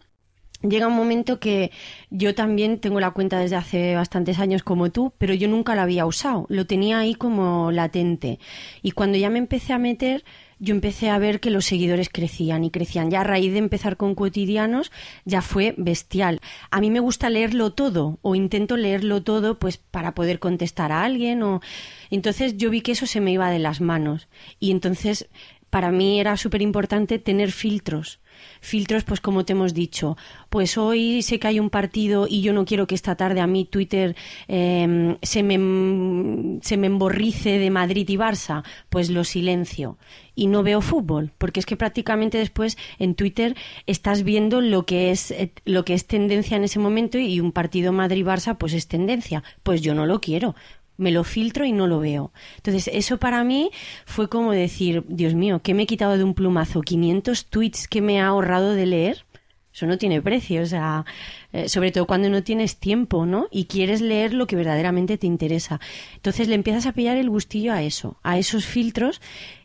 [0.63, 1.71] llega un momento que
[2.10, 5.84] yo también tengo la cuenta desde hace bastantes años como tú, pero yo nunca la
[5.84, 8.39] había usado, lo tenía ahí como latente.
[8.82, 10.23] Y cuando ya me empecé a meter,
[10.60, 13.12] yo empecé a ver que los seguidores crecían y crecían.
[13.12, 14.91] Ya a raíz de empezar con cotidianos,
[15.26, 16.39] ya fue bestial.
[16.71, 21.04] A mí me gusta leerlo todo o intento leerlo todo pues para poder contestar a
[21.04, 21.62] alguien o
[22.10, 25.28] entonces yo vi que eso se me iba de las manos y entonces
[25.69, 28.19] para mí era súper importante tener filtros
[28.62, 30.17] filtros, pues como te hemos dicho,
[30.49, 33.47] pues hoy sé que hay un partido y yo no quiero que esta tarde a
[33.47, 34.15] mí Twitter
[34.47, 39.97] em, se, me, se me emborrice de Madrid y Barça, pues lo silencio.
[40.36, 45.12] Y no veo fútbol, porque es que prácticamente después en Twitter estás viendo lo que
[45.12, 48.88] es eh, lo que es tendencia en ese momento y un partido Madrid-Barça pues es
[48.88, 50.56] tendencia, pues yo no lo quiero
[50.97, 52.32] me lo filtro y no lo veo.
[52.58, 53.71] Entonces, eso para mí
[54.06, 56.82] fue como decir, Dios mío, ¿qué me he quitado de un plumazo?
[56.82, 59.25] ¿500 tweets que me ha ahorrado de leer?
[59.73, 61.03] Eso no tiene precio, o sea,
[61.51, 63.47] eh, sobre todo cuando no tienes tiempo, ¿no?
[63.49, 65.79] Y quieres leer lo que verdaderamente te interesa.
[66.13, 69.19] Entonces le empiezas a pillar el gustillo a eso, a esos filtros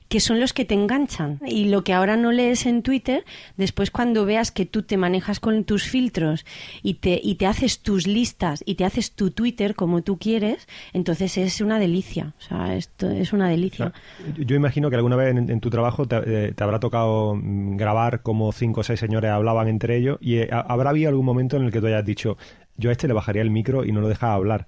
[0.08, 1.38] que son los que te enganchan.
[1.46, 3.24] Y lo que ahora no lees en Twitter,
[3.56, 6.44] después cuando veas que tú te manejas con tus filtros
[6.82, 10.66] y te, y te haces tus listas y te haces tu Twitter como tú quieres,
[10.92, 12.34] entonces es una delicia.
[12.38, 13.92] O sea, esto es una delicia.
[14.36, 18.52] Yo imagino que alguna vez en, tu trabajo te, te, habrá tocado mm, grabar como
[18.52, 21.72] cinco o seis señores hablaban entre ellos y eh, habrá habido algún momento en el
[21.72, 22.36] que tú hayas dicho,
[22.76, 24.66] yo a este le bajaría el micro y no lo dejaba hablar.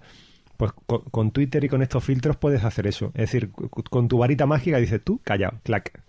[0.61, 0.73] Pues
[1.11, 3.13] con, Twitter y con estos filtros puedes hacer eso.
[3.15, 6.03] Es decir, con tu varita mágica dices tú, callado, clac.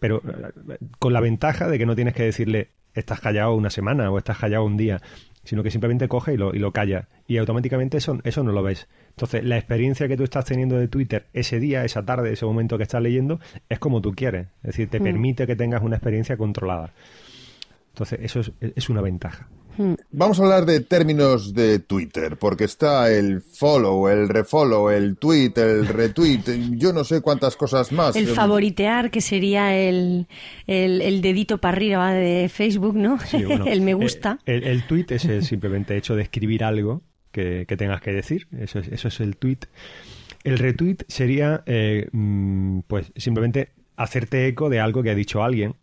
[0.00, 4.10] Pero eh, con la ventaja de que no tienes que decirle, estás callado una semana
[4.10, 5.02] o estás callado un día,
[5.44, 7.06] sino que simplemente coge y lo, y lo calla.
[7.26, 8.88] Y automáticamente eso, eso no lo ves.
[9.10, 12.78] Entonces, la experiencia que tú estás teniendo de Twitter ese día, esa tarde, ese momento
[12.78, 14.46] que estás leyendo, es como tú quieres.
[14.62, 15.04] Es decir, te mm.
[15.04, 16.94] permite que tengas una experiencia controlada.
[17.90, 19.48] Entonces, eso es una ventaja.
[20.10, 25.52] Vamos a hablar de términos de Twitter, porque está el follow, el refollow, el tweet,
[25.56, 28.16] el retweet, yo no sé cuántas cosas más.
[28.16, 30.26] El favoritear, que sería el,
[30.66, 33.18] el, dedito para arriba de Facebook, ¿no?
[33.66, 34.38] el me gusta.
[34.46, 38.80] El, el, tweet es el simplemente hecho de escribir algo que, tengas que decir, eso
[38.80, 39.60] es, eso es el tweet.
[40.44, 45.74] El retweet sería, eh, mm, pues, simplemente hacerte eco de algo que ha dicho alguien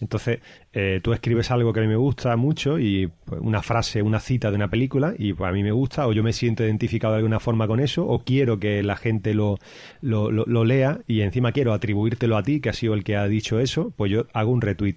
[0.00, 0.40] entonces,
[0.72, 4.18] eh, tú escribes algo que a mí me gusta mucho y pues, una frase, una
[4.18, 7.12] cita de una película y pues, a mí me gusta o yo me siento identificado
[7.12, 9.58] de alguna forma con eso o quiero que la gente lo,
[10.00, 13.26] lo, lo, lea y encima quiero atribuírtelo a ti, que ha sido el que ha
[13.26, 14.96] dicho eso, pues yo hago un retweet.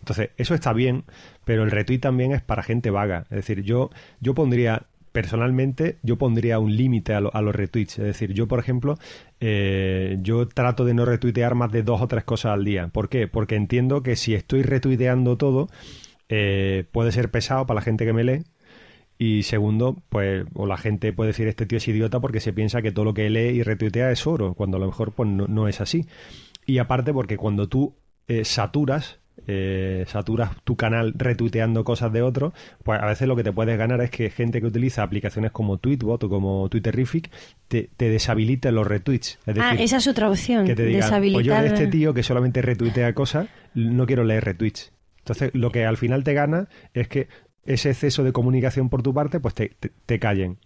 [0.00, 1.04] Entonces, eso está bien,
[1.44, 3.22] pero el retweet también es para gente vaga.
[3.30, 4.86] Es decir, yo, yo pondría
[5.16, 8.00] personalmente yo pondría un límite a, los retweets.
[8.00, 8.98] Es decir, yo, por ejemplo,
[9.40, 12.88] eh, yo trato de no retuitear más de dos o tres cosas al día.
[12.88, 13.26] ¿Por qué?
[13.26, 15.70] Porque entiendo que si estoy retuiteando todo,
[16.28, 18.44] eh, puede ser pesado para la gente que me lee.
[19.16, 22.82] Y segundo, pues, o la gente puede decir este tío es idiota porque se piensa
[22.82, 25.66] que todo lo que lee y retuitea es oro, cuando a lo mejor pues no,
[25.66, 26.04] es así.
[26.66, 27.94] Y aparte porque cuando tú
[28.28, 33.44] eh, saturas eh, saturas tu canal retuiteando cosas de otros, pues a veces lo que
[33.44, 37.30] te puedes ganar es que gente que utiliza aplicaciones como Tweetbot o como Twitterific
[37.68, 39.38] te, te deshabilite los retweets.
[39.60, 40.66] ah, esa es otra opción.
[40.66, 41.42] Que te deshabilitar...
[41.42, 44.92] yo de este tío que solamente retuitea cosas, no quiero leer retweets.
[45.18, 47.28] Entonces, lo que al final te gana es que
[47.64, 49.72] ese exceso de comunicación por tu parte, pues te,
[50.06, 50.58] te callen.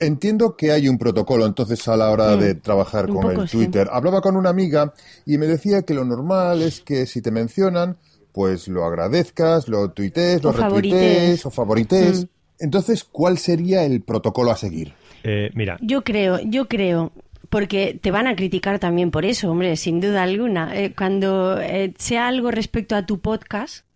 [0.00, 3.88] Entiendo que hay un protocolo entonces a la hora de trabajar con el Twitter.
[3.90, 4.92] Hablaba con una amiga
[5.24, 7.96] y me decía que lo normal es que si te mencionan,
[8.32, 12.24] pues lo agradezcas, lo tuitees, lo retuitees o favorites.
[12.24, 12.28] Mm.
[12.58, 14.92] Entonces, ¿cuál sería el protocolo a seguir?
[15.24, 15.78] Eh, mira.
[15.80, 17.12] Yo creo, yo creo
[17.48, 20.76] porque te van a criticar también por eso, hombre, sin duda alguna.
[20.76, 23.86] Eh, cuando eh, sea algo respecto a tu podcast,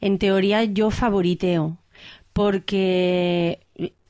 [0.00, 1.78] en teoría yo favoriteo,
[2.32, 3.65] porque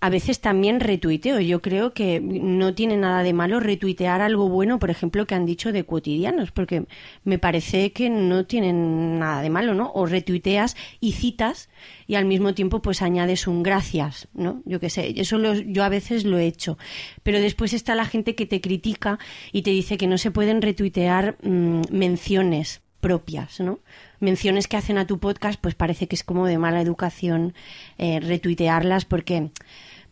[0.06, 1.40] a veces también retuiteo.
[1.40, 5.46] Yo creo que no tiene nada de malo retuitear algo bueno, por ejemplo, que han
[5.46, 6.86] dicho de cotidianos, porque
[7.24, 9.90] me parece que no tienen nada de malo, ¿no?
[9.94, 11.70] O retuiteas y citas
[12.06, 14.62] y al mismo tiempo pues añades un gracias, ¿no?
[14.64, 16.78] Yo qué sé, eso yo a veces lo he hecho.
[17.24, 19.18] Pero después está la gente que te critica
[19.50, 23.78] y te dice que no se pueden retuitear mm, menciones propias, ¿no?
[24.18, 27.54] Menciones que hacen a tu podcast, pues parece que es como de mala educación
[27.98, 29.50] eh, retuitearlas porque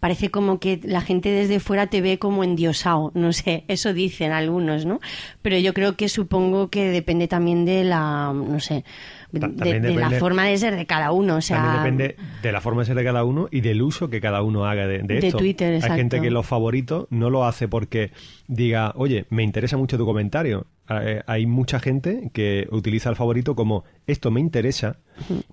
[0.05, 4.33] parece como que la gente desde fuera te ve como endiosado, no sé, eso dicen
[4.33, 5.01] algunos, ¿no?
[5.41, 8.85] Pero yo creo que supongo que depende también de la, no sé,
[9.33, 11.37] de, la forma de ser de cada uno.
[11.37, 14.11] O sea, también depende de la forma de ser de cada uno y del uso
[14.11, 15.39] que cada uno haga de, de, esto.
[15.39, 15.95] Twitter, exacto.
[15.95, 18.11] Hay gente que los favoritos no lo hace porque
[18.47, 20.67] diga, oye, me interesa mucho tu comentario.
[20.91, 24.99] Eh, hay mucha gente que utiliza el favorito como esto me interesa,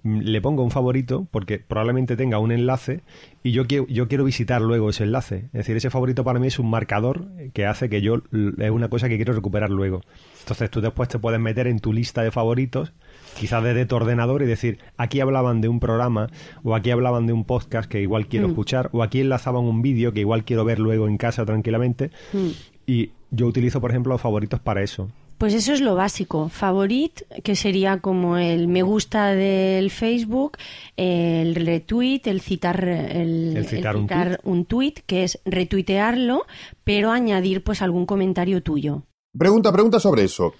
[0.03, 3.01] le pongo un favorito porque probablemente tenga un enlace
[3.41, 5.45] y yo quiero, yo quiero visitar luego ese enlace.
[5.45, 8.23] Es decir, ese favorito para mí es un marcador que hace que yo
[8.57, 10.01] es una cosa que quiero recuperar luego.
[10.41, 12.91] Entonces tú después te puedes meter en tu lista de favoritos
[13.39, 16.27] quizás desde tu ordenador y decir, aquí hablaban de un programa
[16.63, 18.51] o aquí hablaban de un podcast que igual quiero mm.
[18.51, 22.11] escuchar o aquí enlazaban un vídeo que igual quiero ver luego en casa tranquilamente.
[22.33, 22.49] Mm.
[22.85, 25.09] Y yo utilizo, por ejemplo, los favoritos para eso.
[25.41, 26.49] Pues eso es lo básico.
[26.49, 30.59] Favorit, que sería como el me gusta del Facebook,
[30.95, 34.93] el retweet, el citar, el, citar, un, tweet.
[35.07, 36.45] que es retuitearlo,
[36.83, 39.01] pero añadir pues algún comentario tuyo.
[39.35, 40.53] Pregunta, pregunta sobre eso.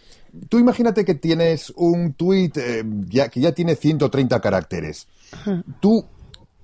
[0.49, 5.07] Tú imagínate que tienes un tweet eh, ya, que ya tiene 130 caracteres.
[5.79, 6.07] Tú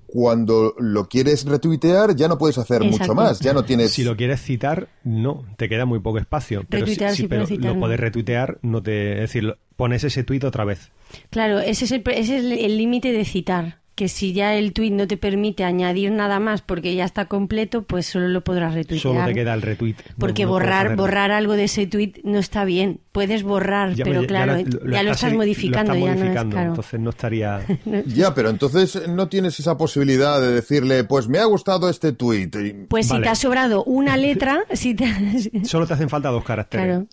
[0.08, 3.92] cuando lo quieres retuitear ya no puedes hacer mucho más, ya no tienes...
[3.92, 6.66] Si lo quieres citar, no, te queda muy poco espacio.
[6.70, 9.14] Pero, si, lo puedes retuitear, no te...
[9.16, 10.92] Es decir, pones ese tweet otra vez.
[11.30, 15.64] Claro, ese es el límite de citar que si ya el tweet no te permite
[15.64, 19.16] añadir nada más porque ya está completo, pues solo lo podrás retuitear.
[19.16, 19.96] Solo te queda el retweet.
[20.20, 23.00] Porque borrar borrar algo de ese tweet no está bien.
[23.12, 25.96] Puedes borrar, pero claro, ya lo, estás modificando.
[25.96, 26.70] ya no es, claro.
[26.70, 27.66] Entonces no estaría...
[28.06, 32.86] ya, pero entonces no tienes esa posibilidad de decirle, pues me ha gustado este tweet.
[32.90, 34.64] Pues si te ha sobrado una letra...
[34.74, 34.96] si
[35.64, 36.86] Solo te hacen falta dos caracteres.
[36.86, 37.08] Claro.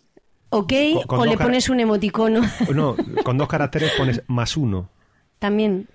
[0.49, 0.73] Ok,
[1.07, 2.41] o le pones un emoticono.
[2.71, 4.87] No, con dos caracteres pones más uno.
[5.39, 5.87] También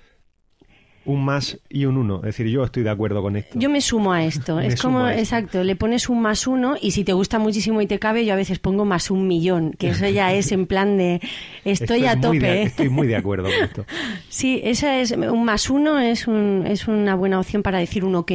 [1.04, 2.16] un más y un uno.
[2.16, 3.58] Es decir, yo estoy de acuerdo con esto.
[3.58, 4.60] Yo me sumo a esto.
[4.60, 7.98] es como, exacto, le pones un más uno y si te gusta muchísimo y te
[7.98, 11.20] cabe, yo a veces pongo más un millón, que eso ya es en plan de
[11.64, 12.62] estoy, a tope.
[12.62, 13.86] estoy muy de acuerdo con esto.
[14.28, 18.14] sí, esa es, un más uno es, un, es una buena opción para decir un
[18.14, 18.32] ok.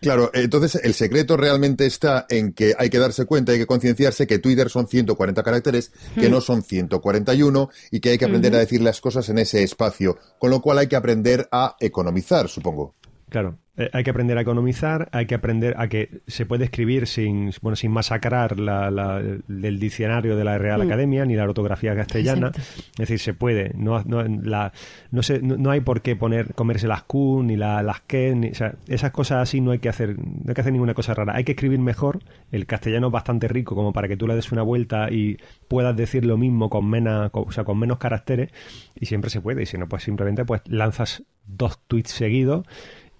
[0.00, 4.26] Claro, entonces el secreto realmente está en que hay que darse cuenta, hay que concienciarse
[4.26, 8.58] que Twitter son 140 caracteres, que no son 141 y que hay que aprender a
[8.58, 12.94] decir las cosas en ese espacio, con lo cual hay que aprender a economizar, supongo.
[13.28, 13.58] Claro.
[13.78, 17.52] Eh, hay que aprender a economizar, hay que aprender a que se puede escribir sin,
[17.62, 18.88] bueno, sin masacrar la,
[19.18, 20.86] el diccionario de la Real mm.
[20.86, 22.50] Academia ni la ortografía castellana.
[22.56, 23.70] Es decir, se puede.
[23.76, 24.72] No, no, la,
[25.12, 28.34] no, no, hay por qué poner, comerse las Q ni las que.
[28.34, 30.94] Ni, o sea, esas cosas así no hay que hacer, no hay que hacer ninguna
[30.94, 31.36] cosa rara.
[31.36, 32.18] Hay que escribir mejor.
[32.50, 35.38] El castellano es bastante rico como para que tú le des una vuelta y
[35.68, 38.50] puedas decir lo mismo con menos, o sea, con menos caracteres
[38.96, 39.62] y siempre se puede.
[39.62, 42.66] Y si no, pues simplemente pues lanzas dos tweets seguidos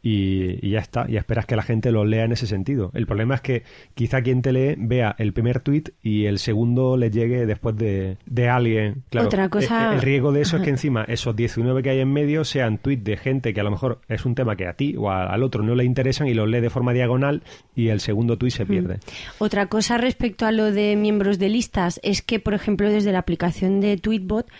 [0.02, 2.90] y, ya está, y esperas que la gente lo lea en ese sentido.
[2.94, 3.62] El problema es que
[3.94, 8.16] quizá quien te lee vea el primer tweet y el segundo le llegue después de,
[8.48, 9.02] alguien.
[9.10, 9.94] Claro, Otra cosa...
[9.94, 13.04] el, riesgo de eso es que encima esos 19 que hay en medio sean tweets
[13.04, 15.62] de gente que a lo mejor es un tema que a ti o al otro
[15.62, 17.42] no le interesan y los lee de forma diagonal
[17.74, 18.98] y el segundo tweet se pierde.
[19.38, 23.18] Otra cosa respecto a lo de miembros de listas es que, por ejemplo, desde la
[23.18, 24.50] aplicación de Tweetbot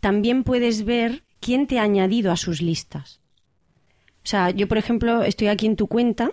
[0.00, 3.20] también puedes ver quién te ha añadido a sus listas.
[4.26, 6.32] O sea, yo, por ejemplo, estoy aquí en tu cuenta.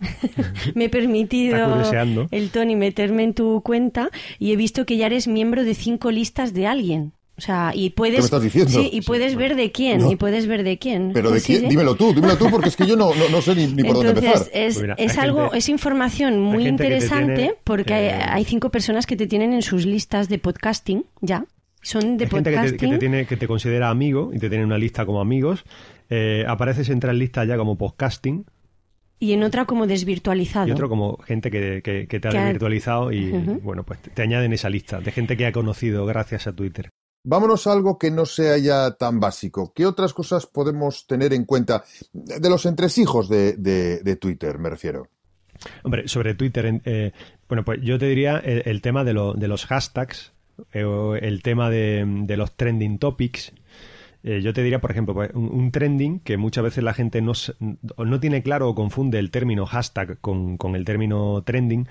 [0.74, 1.56] me he permitido
[2.32, 4.10] el Tony meterme en tu cuenta
[4.40, 7.12] y he visto que ya eres miembro de cinco listas de alguien.
[7.36, 8.72] O sea, y puedes, estás diciendo?
[8.72, 11.12] Sí, y puedes ver de quién, y puedes ver de quién.
[11.14, 13.84] Pero de quién, dímelo tú, dímelo tú, porque es que yo no, no, sé ni,
[13.84, 14.48] por dónde empezar.
[14.52, 19.28] Es, pues es algo, es información muy interesante porque hay, hay, cinco personas que te
[19.28, 21.44] tienen en sus listas de podcasting, ya.
[21.82, 22.64] Son de podcasting.
[22.64, 25.64] Gente que te, tiene, que te considera amigo y te tiene una lista como amigos
[26.10, 28.46] eh, apareces en lista ya como podcasting.
[29.20, 30.68] Y en otra como desvirtualizado.
[30.68, 33.32] Y otro como gente que, te ha desvirtualizado y,
[33.62, 36.88] bueno, pues te, añaden esa lista de gente que ha conocido gracias a Twitter.
[37.24, 39.72] Vámonos a algo que no sea ya tan básico.
[39.74, 45.08] ¿Qué otras cosas podemos tener en cuenta de los entresijos de, Twitter, me refiero?
[45.82, 47.12] Hombre, sobre Twitter, eh,
[47.48, 50.32] bueno, pues yo te diría el, tema de, los hashtags,
[50.72, 53.52] eh, el tema de, de los trending topics,
[54.24, 57.32] eh, yo te diría, por ejemplo, pues, un, trending que muchas veces la gente no,
[57.98, 61.86] no tiene claro o confunde el término hashtag con, el término trending.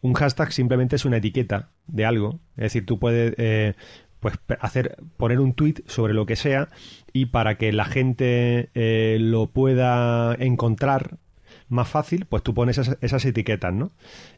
[0.00, 2.40] Un hashtag simplemente es una etiqueta de algo.
[2.56, 3.74] Es decir, tú puedes eh,
[4.18, 6.68] pues hacer poner un tweet sobre lo que sea
[7.12, 11.18] y para que la gente eh, lo pueda encontrar
[11.68, 13.92] más fácil, pues tú pones esas, etiquetas, ¿no?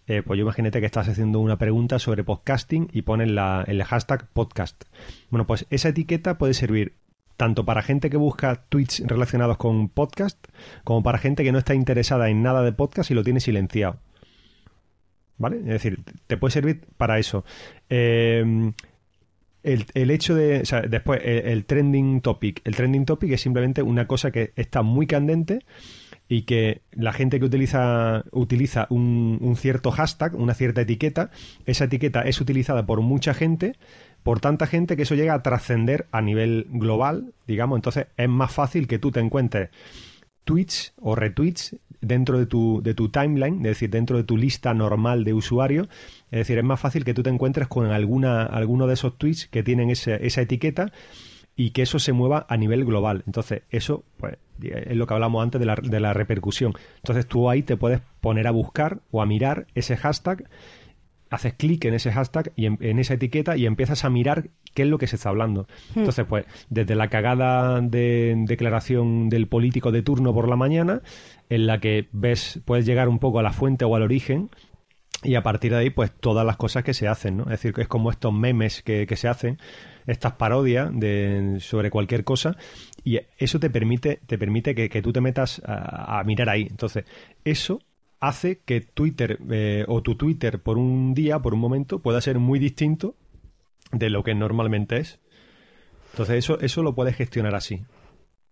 [0.07, 4.29] pues yo imagínate que estás haciendo una pregunta sobre podcasting y pones la, el hashtag
[4.33, 4.85] podcast.
[5.31, 6.95] Bueno, pues esa etiqueta puede servir
[7.37, 10.45] tanto para gente que busca tweets relacionados con podcast,
[10.85, 13.99] como para gente que no está interesada en nada de podcast y lo tiene silenciado.
[15.37, 15.59] ¿Vale?
[15.59, 17.45] Es decir, te puede servir para eso.
[17.91, 18.72] Eh,
[19.64, 20.61] el, hecho de.
[20.61, 22.61] O sea, después, el, trending topic.
[22.64, 25.61] El trending topic es simplemente una cosa que está muy candente
[26.28, 31.30] y que la gente que utiliza, utiliza un, un cierto hashtag, una cierta etiqueta,
[31.66, 33.76] esa etiqueta es utilizada por mucha gente
[34.25, 38.51] por tanta gente que eso llega a trascender a nivel global, digamos, entonces es más
[38.51, 39.70] fácil que tú te encuentres
[40.45, 44.75] tweets o retweets dentro de tu, de tu timeline, es decir, dentro de tu lista
[44.75, 45.89] normal de usuarios,
[46.31, 49.47] es decir, es más fácil que tú te encuentres con alguna, alguno de esos tweets
[49.47, 50.91] que tienen esa etiqueta
[51.55, 53.22] y que eso se mueva a nivel global.
[53.27, 56.72] Entonces, eso pues, es lo que hablamos antes de la, de la repercusión.
[56.97, 60.49] Entonces, tú ahí te puedes poner a buscar o a mirar ese hashtag
[61.31, 64.89] haces clic en ese hashtag y en, esa etiqueta y empiezas a mirar qué es
[64.89, 65.66] lo que se está hablando.
[65.95, 66.01] Hmm.
[66.01, 71.03] Entonces, pues, desde la cagada de declaración del político de turno por la mañana,
[71.49, 74.51] en la que ves, puedes llegar un poco a la fuente o al origen,
[75.22, 77.45] y a partir de ahí, pues todas las cosas que se hacen, ¿no?
[77.45, 79.59] Es decir, que es como estos memes que, se hacen,
[80.07, 82.57] estas parodias de, sobre cualquier cosa,
[83.05, 86.66] y eso te permite, te permite que, tú te metas a, a mirar ahí.
[86.68, 87.05] Entonces,
[87.45, 87.81] eso
[88.29, 92.39] hace que Twitter eh, o tu Twitter por un día, por un momento, pueda ser
[92.39, 93.16] muy distinto
[93.93, 95.20] de lo que normalmente es.
[96.12, 97.83] Entonces eso, eso lo puedes gestionar así.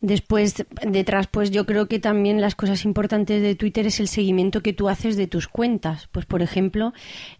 [0.01, 4.61] Después, detrás, pues yo creo que también las cosas importantes de Twitter es el seguimiento
[4.61, 6.09] que tú haces de tus cuentas.
[6.11, 6.93] Pues, por ejemplo,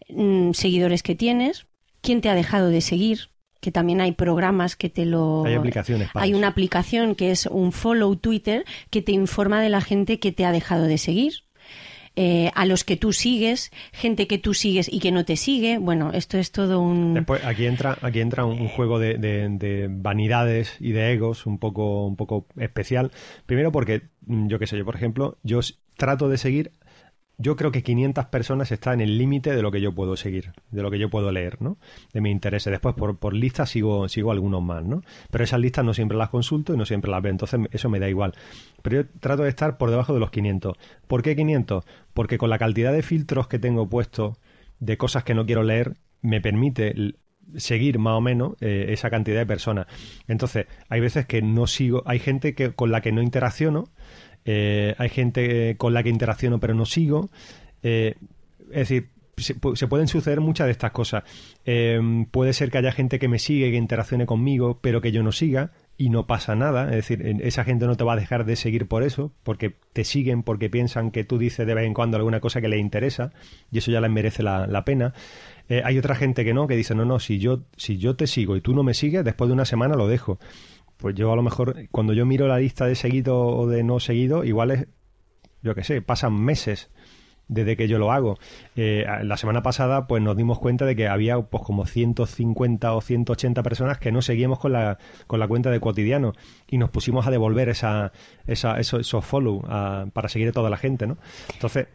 [0.09, 1.67] mm, seguidores que tienes,
[2.01, 3.31] quién te ha dejado de seguir,
[3.61, 5.45] que también hay programas que te lo...
[5.45, 6.11] Hay aplicaciones.
[6.15, 10.31] hay una aplicación que es un follow Twitter que te informa de la gente que
[10.31, 11.33] te ha dejado de seguir.
[12.15, 15.79] Eh, a los que tú sigues, gente que tú sigues y que no te sigue.
[15.79, 17.15] Bueno, esto es todo un...
[17.15, 22.07] Después, aquí entra, aquí entra un, juego de, de, vanidades y de egos un poco,
[22.07, 23.13] un poco especial.
[23.47, 25.61] Primero porque, mm, yo qué sé, yo por ejemplo, yo
[25.97, 26.73] trato de seguir
[27.39, 30.53] yo creo que 500 personas está en el límite de lo que yo puedo seguir,
[30.71, 31.77] de lo que yo puedo leer, ¿no?
[32.13, 32.65] De mi interés.
[32.65, 35.03] Después, por, por lista, sigo, sigo algunos más, ¿no?
[35.31, 37.99] Pero esas listas no siempre las consulto y no siempre las veo, entonces eso me
[37.99, 38.35] da igual.
[38.83, 40.77] Pero yo trato de estar por debajo de los 500.
[41.07, 41.85] ¿Por qué 500?
[42.15, 44.37] Porque con la cantidad de filtros que tengo puestos
[44.79, 46.95] de cosas que no quiero leer, me permite
[47.57, 49.87] seguir más o menos eh, esa cantidad de personas.
[50.29, 53.85] Entonces, hay veces que no sigo, hay gente que, con la que no interacciono,
[54.45, 57.31] eh, hay gente con la que interacciono pero no sigo.
[57.83, 58.15] Eh,
[58.71, 61.25] es decir, se, pueden suceder muchas de estas cosas.
[61.65, 65.23] Eh, puede ser que haya gente que me sigue, que interaccione conmigo, pero que yo
[65.23, 66.85] no siga y no pasa nada.
[66.85, 70.05] Es decir, esa gente no te va a dejar de seguir por eso, porque te
[70.05, 73.33] siguen, porque piensan que tú dices de vez en cuando alguna cosa que les interesa
[73.71, 75.15] y eso ya les merece la, pena.
[75.85, 78.57] hay otra gente que no, que dice, no, no, si yo, si yo te sigo
[78.57, 80.39] y tú no me sigues, después de una semana lo dejo
[81.03, 83.99] pues yo a lo mejor, cuando yo miro la lista de seguido o de no
[83.99, 84.87] seguido, igual es
[85.63, 86.91] yo qué sé, pasan meses
[87.49, 88.39] desde que yo lo hago.
[88.77, 93.01] Eh, la semana pasada pues nos dimos cuenta de que había pues como 150 o
[93.01, 96.33] 180 personas que no seguíamos con la, con la cuenta de cotidiano
[96.69, 98.13] y nos pusimos a devolver esa,
[98.47, 99.63] esa, esos, follow
[100.13, 101.19] para seguir a toda la gente, ¿no?
[101.53, 101.89] Entonces...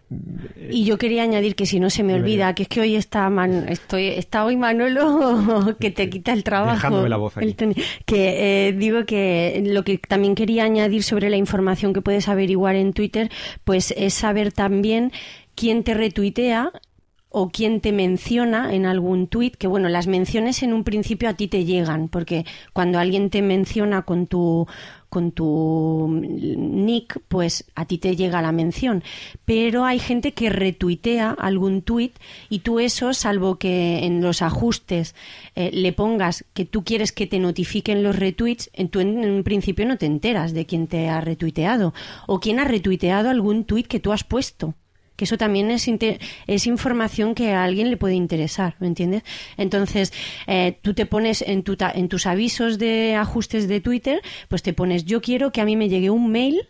[0.56, 2.96] Eh, y yo quería añadir que si no se me olvida, que es que hoy
[2.96, 3.32] está,
[3.68, 6.76] estoy, está hoy Manolo que te quita el trabajo.
[6.76, 7.34] Dejándome la voz
[8.06, 12.76] que eh, digo que lo que también quería añadir sobre la información que puedes averiguar
[12.76, 13.30] en Twitter,
[13.64, 15.12] pues es saber también
[15.58, 16.72] quién te retuitea
[17.30, 21.34] o quién te menciona en algún tuit, que bueno, las menciones en un principio a
[21.34, 24.68] ti te llegan, porque cuando alguien te menciona con tu
[25.10, 29.04] con tu nick, pues a ti te llega la mención.
[29.46, 32.18] Pero hay gente que retuitea algún tuit
[32.50, 35.16] y tú eso, salvo que en los ajustes
[35.56, 39.44] eh, le pongas que tú quieres que te notifiquen los retweets, en, tú en, un
[39.44, 41.94] principio no te enteras de quién te ha retuiteado
[42.28, 44.76] o quién ha retuiteado algún tuit que tú has puesto
[45.18, 45.90] que eso también es,
[46.48, 49.24] es información que a alguien le puede interesar, ¿me entiendes?
[49.58, 50.14] Entonces,
[50.46, 54.72] eh, tú te pones en, tu en tus avisos de ajustes de Twitter, pues te
[54.72, 56.70] pones, yo quiero que a mí me llegue un mail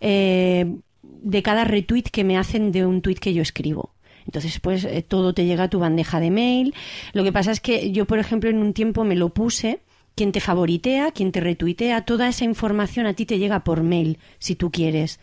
[0.00, 3.94] eh, de cada retweet que me hacen de un tweet que yo escribo.
[4.26, 6.74] Entonces, pues eh, todo te llega a tu bandeja de mail.
[7.14, 9.80] Lo que pasa es que yo, por ejemplo, en un tiempo me lo puse
[10.18, 14.18] quien te favoritea, quien te retuitea, toda esa información a ti te llega por mail,
[14.40, 15.20] si tú quieres.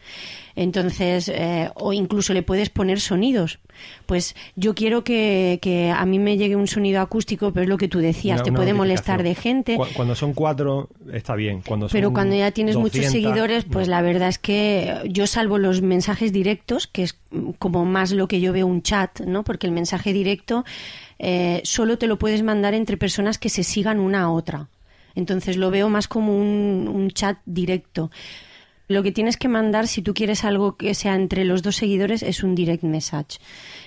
[0.55, 3.59] Entonces, eh, o incluso le puedes poner sonidos.
[4.05, 7.77] Pues yo quiero que, que, a mí me llegue un sonido acústico, pero es lo
[7.77, 9.77] que tú decías, te puede molestar de gente.
[9.93, 11.61] Cuando son cuatro, está bien.
[11.61, 15.81] Cuando pero cuando ya tienes muchos seguidores, pues la verdad es que yo salvo los
[15.81, 17.17] mensajes directos, que es
[17.59, 19.43] como más lo que yo veo un chat, ¿no?
[19.43, 20.63] Porque el mensaje directo
[21.19, 24.69] eh, solo te lo puedes mandar entre personas que se sigan una a otra.
[25.15, 28.11] Entonces lo veo más como un, chat directo.
[28.87, 32.21] Lo que tienes que mandar, si tú quieres algo que sea entre los dos seguidores,
[32.21, 33.39] es un direct message.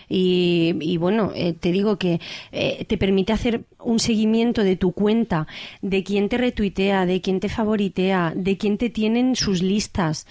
[0.08, 2.20] Y, bueno, eh, te digo que
[2.50, 5.46] eh, te permite hacer un seguimiento de tu cuenta,
[5.82, 10.26] de quién te retuitea, de quién te favoritea, de quién te tienen sus listas.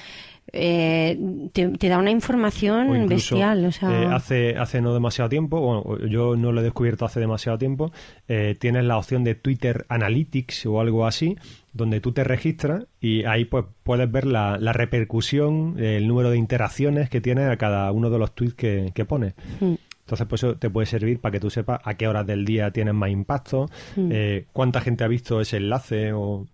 [0.53, 3.65] Eh, te, da una información bestial.
[3.65, 3.89] O sea...
[3.91, 7.91] Eh, hace, hace no demasiado tiempo, bueno, yo no lo he descubierto hace demasiado tiempo,
[8.27, 11.37] eh, tienes la opción de Twitter Analytics o algo así,
[11.73, 17.09] donde tú te registras y ahí pues puedes ver la, repercusión, el número de interacciones
[17.09, 19.33] que tiene a cada uno de los tweets que, que pones.
[19.59, 19.75] Hmm.
[20.01, 22.71] Entonces, pues eso te puede servir para que tú sepas a qué horas del día
[22.71, 24.11] tienes más impacto, hmm.
[24.53, 26.45] cuánta gente ha visto ese enlace o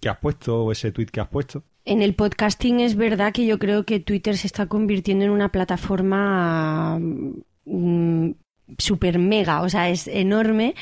[0.00, 1.64] que has puesto o ese tweet que has puesto.
[1.88, 5.48] En el podcasting es verdad que yo creo que Twitter se está convirtiendo en una
[5.50, 8.32] plataforma mm,
[8.76, 10.74] super mega, o sea, es enorme,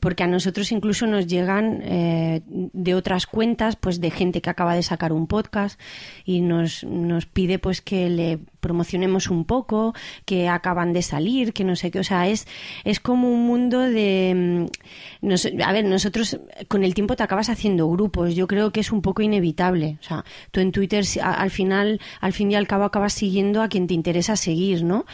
[0.00, 4.74] porque a nosotros incluso nos llegan eh, de otras cuentas, pues de gente que acaba
[4.74, 5.80] de sacar un podcast
[6.24, 9.94] y nos, nos pide pues que le promocionemos un poco,
[10.26, 12.46] que acaban de salir, que no sé qué, o sea, es,
[12.84, 14.68] es como un mundo de...
[15.22, 16.38] Mm, a ver, nosotros
[16.68, 20.02] con el tiempo te acabas haciendo grupos, yo creo que es un poco inevitable, o
[20.02, 23.86] sea, tú en Twitter al final, al fin y al cabo acabas siguiendo a quien
[23.86, 25.06] te interesa seguir, ¿no?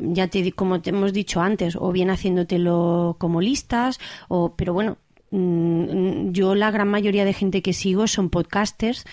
[0.00, 4.98] Ya te como te hemos dicho antes, o bien haciéndotelo como listas, o pero bueno,
[5.30, 9.04] mm, yo la gran mayoría de gente que sigo son podcasters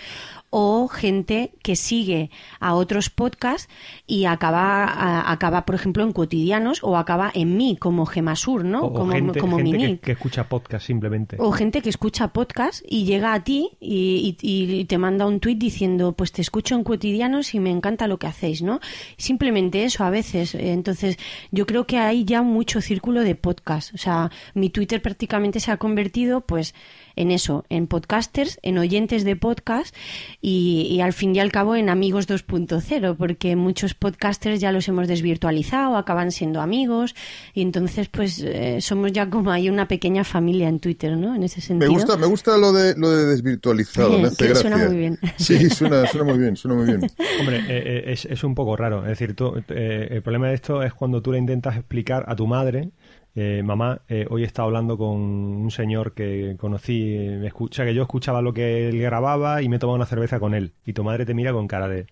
[0.50, 3.68] o gente que sigue a otros podcasts
[4.06, 8.92] y acaba, acaba por ejemplo, en cotidianos o acaba en mí, como Gemasur, ¿no?
[8.92, 11.36] como gente, como Que, escucha podcast simplemente.
[11.38, 15.58] O gente que escucha podcast y llega a ti y, y, te manda un tuit
[15.58, 18.80] diciendo, pues te escucho en cotidianos y me encanta lo que hacéis, ¿no?
[19.16, 20.56] Simplemente eso a veces.
[20.56, 21.16] Entonces,
[21.52, 23.94] yo creo que hay ya mucho círculo de podcast.
[23.94, 26.74] O sea, mi Twitter prácticamente se ha convertido, pues,
[27.16, 29.94] en eso, en podcasters, en oyentes de podcast
[30.40, 35.08] y, al fin y al cabo en amigos 2.0, porque muchos podcasters ya los hemos
[35.08, 37.14] desvirtualizado, acaban siendo amigos
[37.54, 41.34] y entonces pues eh, somos ya como hay una pequeña familia en Twitter, ¿no?
[41.34, 41.90] En ese sentido.
[41.90, 45.18] Me gusta, me gusta lo de lo de desvirtualizado, me hace Suena muy bien.
[45.36, 47.00] Sí, suena, muy bien, suena muy bien.
[47.40, 50.82] Hombre, eh, eh, es, es, un poco raro, es decir, tú, el problema de esto
[50.82, 52.90] es cuando tú le intentas explicar a tu madre
[53.34, 57.94] eh, mamá, eh, hoy he estado hablando con un señor que conocí, me escucha, que
[57.94, 60.72] yo escuchaba lo que él grababa y me tomaba una cerveza con él.
[60.84, 62.06] Y tu madre te mira con cara de,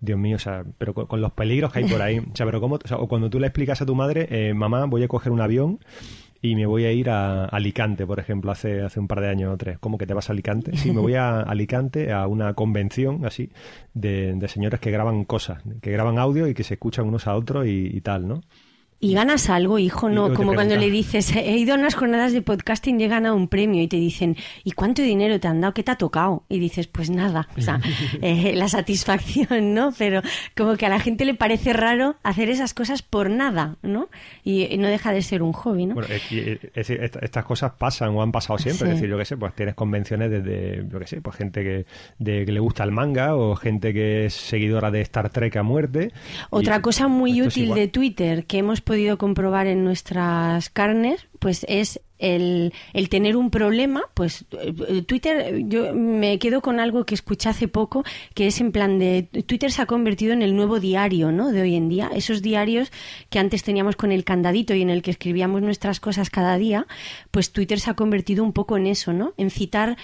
[0.00, 2.18] Dios mío, o sea, pero con, los peligros que hay por ahí.
[2.32, 5.02] O sea, pero cómo, o, cuando tú le explicas a tu madre, eh, mamá, voy
[5.02, 5.78] a coger un avión
[6.42, 9.52] y me voy a ir a Alicante, por ejemplo, hace, hace un par de años
[9.52, 9.78] o tres.
[9.78, 10.76] ¿Cómo que te vas a Alicante?
[10.76, 13.50] Sí, me voy a Alicante a una convención así
[13.94, 17.34] de, de señores que graban cosas, que graban audio y que se escuchan unos a
[17.34, 18.42] otros y tal, ¿no?
[18.98, 22.40] Y ganas algo, hijo, no, como cuando le dices, he ido a unas jornadas de
[22.40, 25.74] podcasting y he ganado un premio y te dicen, ¿y cuánto dinero te han dado?
[25.74, 26.44] ¿Qué te ha tocado?
[26.48, 27.78] Y dices, pues nada, o sea,
[28.22, 29.92] eh, la satisfacción, ¿no?
[29.98, 30.22] Pero
[30.56, 34.08] como que a la gente le parece raro hacer esas cosas por nada, ¿no?
[34.44, 35.94] Y, no deja de ser un hobby, ¿no?
[35.94, 36.08] Bueno,
[36.74, 40.30] estas cosas pasan o han pasado siempre, es decir, yo qué sé, pues tienes convenciones
[40.30, 41.86] desde, yo qué sé, pues gente que,
[42.18, 45.62] de, que le gusta el manga o gente que es seguidora de Star Trek a
[45.62, 46.12] muerte.
[46.50, 52.00] Otra cosa muy útil de Twitter que hemos podido comprobar en nuestras carnes, pues es
[52.18, 57.48] el, el, tener un problema, pues eh, Twitter, yo me quedo con algo que escuché
[57.48, 61.32] hace poco, que es en plan de Twitter se ha convertido en el nuevo diario,
[61.32, 61.50] ¿no?
[61.50, 62.10] De hoy en día.
[62.14, 62.92] Esos diarios
[63.28, 66.86] que antes teníamos con el candadito y en el que escribíamos nuestras cosas cada día,
[67.32, 69.34] pues Twitter se ha convertido un poco en eso, ¿no?
[69.36, 69.96] En citar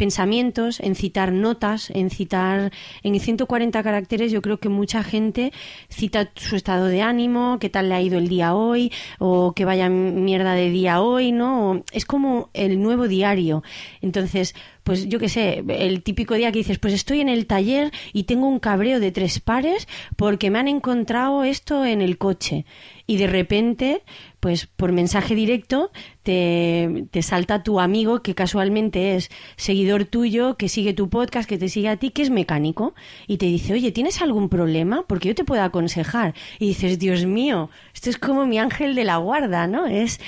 [0.00, 2.72] pensamientos, en citar notas, en citar
[3.02, 5.52] en 140 caracteres yo creo que mucha gente
[5.90, 9.66] cita su estado de ánimo, qué tal le ha ido el día hoy o que
[9.66, 11.84] vaya mierda de día hoy, ¿no?
[11.92, 13.62] Es como el nuevo diario.
[14.00, 14.54] Entonces,
[14.90, 18.24] pues yo qué sé, el típico día que dices, pues estoy en el taller y
[18.24, 19.86] tengo un cabreo de tres pares
[20.16, 22.66] porque me han encontrado esto en el coche.
[23.06, 24.02] Y de repente,
[24.40, 25.92] pues por mensaje directo,
[26.24, 31.56] te, te salta tu amigo que casualmente es seguidor tuyo, que sigue tu podcast, que
[31.56, 32.96] te sigue a ti, que es mecánico,
[33.28, 35.04] y te dice, oye, ¿tienes algún problema?
[35.06, 36.34] Porque yo te puedo aconsejar.
[36.58, 39.86] Y dices, Dios mío, esto es como mi ángel de la guarda, ¿no?
[39.86, 40.18] Es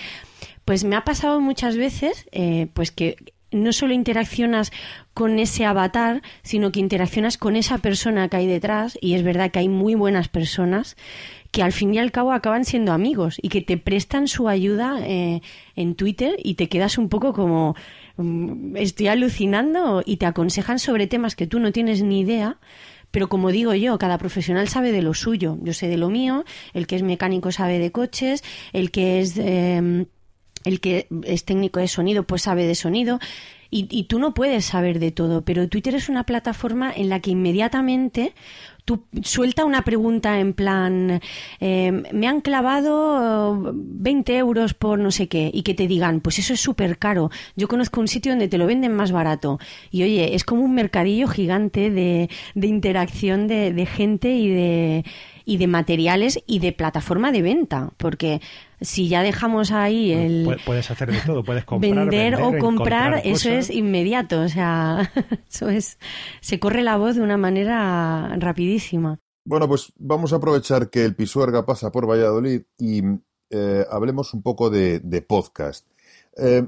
[0.65, 3.17] pues me ha pasado muchas veces eh, pues que
[3.53, 4.73] no solo interaccionas
[5.15, 9.51] con ese avatar, sino que interaccionas con esa persona que hay detrás, y es verdad
[9.51, 10.97] que hay muy buenas personas
[11.53, 15.01] que al fin y al cabo acaban siendo amigos y que te prestan su ayuda
[15.03, 15.43] eh,
[15.77, 17.77] en Twitter y te quedas un poco como
[18.17, 22.57] mm, estoy alucinando y te aconsejan sobre temas que tú no tienes ni idea.
[23.11, 25.59] Pero como digo yo, cada profesional sabe de lo suyo.
[25.61, 28.43] Yo sé de lo mío, el que es mecánico sabe de coches,
[28.73, 30.07] el que es em,
[30.65, 33.19] el que es técnico de sonido pues sabe de sonido
[33.71, 37.21] y, y, tú no puedes saber de todo, pero Twitter es una plataforma en la
[37.21, 38.35] que inmediatamente
[38.85, 41.21] tú suelta una pregunta en plan,
[41.61, 46.39] eh, me han clavado 20 euros por no sé qué, y que te digan, pues
[46.39, 49.59] eso es súper caro, yo conozco un sitio donde te lo venden más barato.
[49.91, 55.05] Y oye, es como un mercadillo gigante de, de interacción de, de gente y de
[55.45, 58.41] y de materiales y de plataforma de venta, porque
[58.81, 63.51] si ya dejamos ahí el puedes hacer de todo, puedes comprar, vender, o comprar, eso
[63.51, 65.13] es inmediato, o sea,
[65.51, 65.99] eso es
[66.41, 69.19] se corre la voz de una manera rapidísima.
[69.45, 73.03] Bueno, pues vamos a aprovechar que el Pisuerga pasa por Valladolid y
[73.51, 75.87] eh, hablemos un poco de, podcast.
[76.37, 76.67] Eh,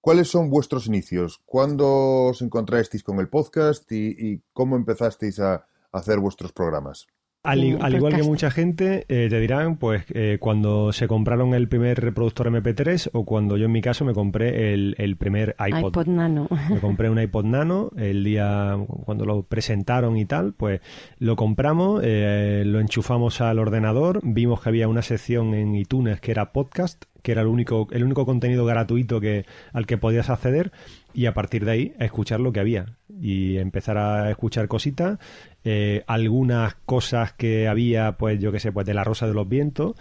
[0.00, 1.42] ¿Cuáles son vuestros inicios?
[1.44, 7.06] ¿Cuándo os encontrasteis con el podcast y, cómo empezasteis a hacer vuestros programas?
[7.48, 11.98] Al, igual que mucha gente, eh, te dirán, pues eh, cuando se compraron el primer
[11.98, 15.88] reproductor MP3 o cuando yo en mi caso me compré el, el primer iPod.
[15.88, 16.48] iPod Nano.
[16.70, 20.80] Me compré un iPod Nano el día cuando lo presentaron y tal, pues
[21.18, 26.30] lo compramos, eh, lo enchufamos al ordenador, vimos que había una sección en iTunes que
[26.32, 30.72] era podcast, que era el único, el único contenido gratuito que, al que podías acceder
[31.14, 32.86] y a partir de ahí a escuchar lo que había
[33.20, 35.18] y empezar a escuchar cositas,
[35.70, 39.46] eh, algunas cosas que había, pues yo que sé, pues de la Rosa de los
[39.46, 39.96] Vientos,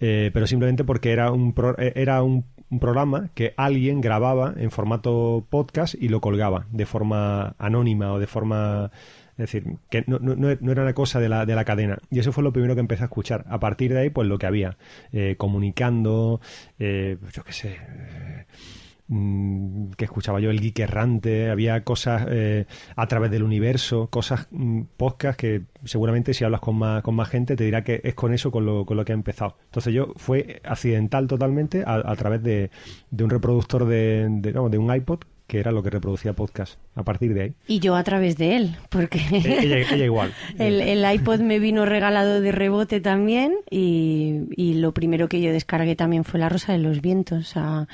[0.00, 2.46] eh, pero simplemente porque era un, eh, era un,
[2.80, 8.26] programa que alguien grababa en formato podcast y lo colgaba de forma anónima o de
[8.26, 8.90] forma...
[9.32, 11.98] Es decir, que no, no, no, era una cosa de la, de la cadena.
[12.10, 13.44] Y eso fue lo primero que empecé a escuchar.
[13.48, 14.76] A partir de ahí, pues lo que había.
[15.36, 16.40] comunicando,
[16.78, 17.78] yo qué sé
[19.12, 24.46] Mm, que escuchaba yo el geek errante, había cosas eh, a través del universo, cosas,
[24.52, 28.14] mm, podcast que seguramente si hablas con más, con más gente te dirá que es
[28.14, 29.56] con eso con lo, con lo que ha empezado.
[29.64, 32.70] Entonces yo fue accidental totalmente a, través de,
[33.10, 37.02] de, un reproductor de, de, de un iPod que era lo que reproducía podcast a
[37.02, 37.54] partir de ahí.
[37.66, 40.32] Y yo a través de él, porque e-, ella, igual.
[40.60, 45.50] el, el, iPod me vino regalado de rebote también y, y, lo primero que yo
[45.50, 47.56] descargué también fue La Rosa de los Vientos.
[47.56, 47.88] A,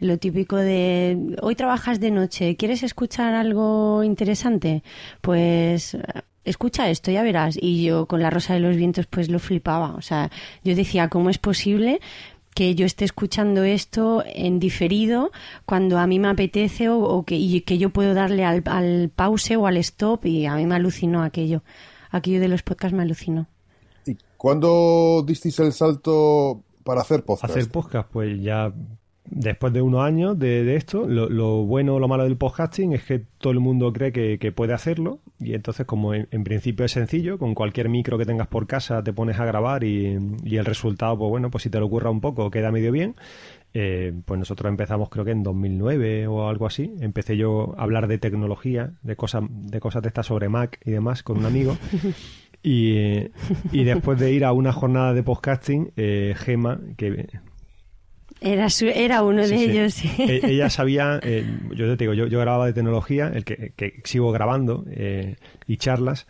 [0.00, 4.82] lo típico de hoy trabajas de noche, ¿quieres escuchar algo interesante?
[5.20, 5.96] Pues
[6.44, 7.56] escucha esto, ya verás.
[7.60, 9.94] Y yo con la Rosa de los Vientos pues lo flipaba.
[9.94, 10.30] O sea,
[10.62, 12.00] yo decía, ¿cómo es posible
[12.54, 15.32] que yo esté escuchando esto en diferido
[15.66, 19.56] cuando a mí me apetece o, que, y que yo puedo darle al, al, pause
[19.56, 21.62] o al stop y a mí me alucinó aquello.
[22.10, 23.48] Aquello de los podcasts me alucinó.
[24.06, 27.56] ¿Y cuándo disteis el salto para hacer podcast?
[27.56, 28.72] Hacer podcast, pues ya
[29.26, 33.22] después de unos años de, esto, lo, bueno o lo malo del podcasting es que
[33.38, 37.54] todo el mundo cree que, puede hacerlo y entonces como en, principio es sencillo, con
[37.54, 41.50] cualquier micro que tengas por casa te pones a grabar y, el resultado, pues bueno,
[41.50, 43.16] pues si te lo ocurra un poco queda medio bien.
[43.76, 46.94] Eh, pues nosotros empezamos creo que en 2009 o algo así.
[47.00, 50.92] Empecé yo a hablar de tecnología, de cosas de cosas de estas sobre Mac y
[50.92, 51.76] demás con un amigo.
[52.66, 53.30] Y,
[53.72, 57.28] y después de ir a una jornada de podcasting, eh, Gema, que
[58.44, 59.94] era, era uno de ellos.
[59.94, 60.10] Sí.
[60.18, 64.02] E, ella sabía, eh, yo te digo, yo, yo, grababa de tecnología, el que, que
[64.04, 65.36] sigo grabando eh,
[65.66, 66.26] y charlas.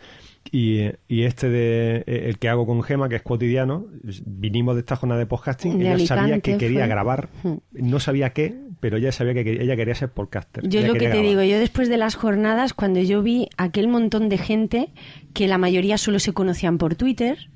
[0.53, 3.87] Y, y, este de eh, el que hago con Gema, que es cotidiano,
[4.27, 5.81] vinimos de esta jornada de podcasting.
[5.81, 7.55] ella sabía que quería grabar, hmm.
[7.73, 10.69] no sabía qué, pero ella sabía que ella quería ser podcaster.
[10.69, 14.29] Yo lo que te digo, yo después de las jornadas, cuando yo vi aquel montón
[14.29, 14.91] de gente
[15.33, 17.49] que la mayoría solo se conocían por Twitter,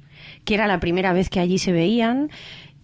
[0.44, 2.30] que era la primera vez que allí se veían,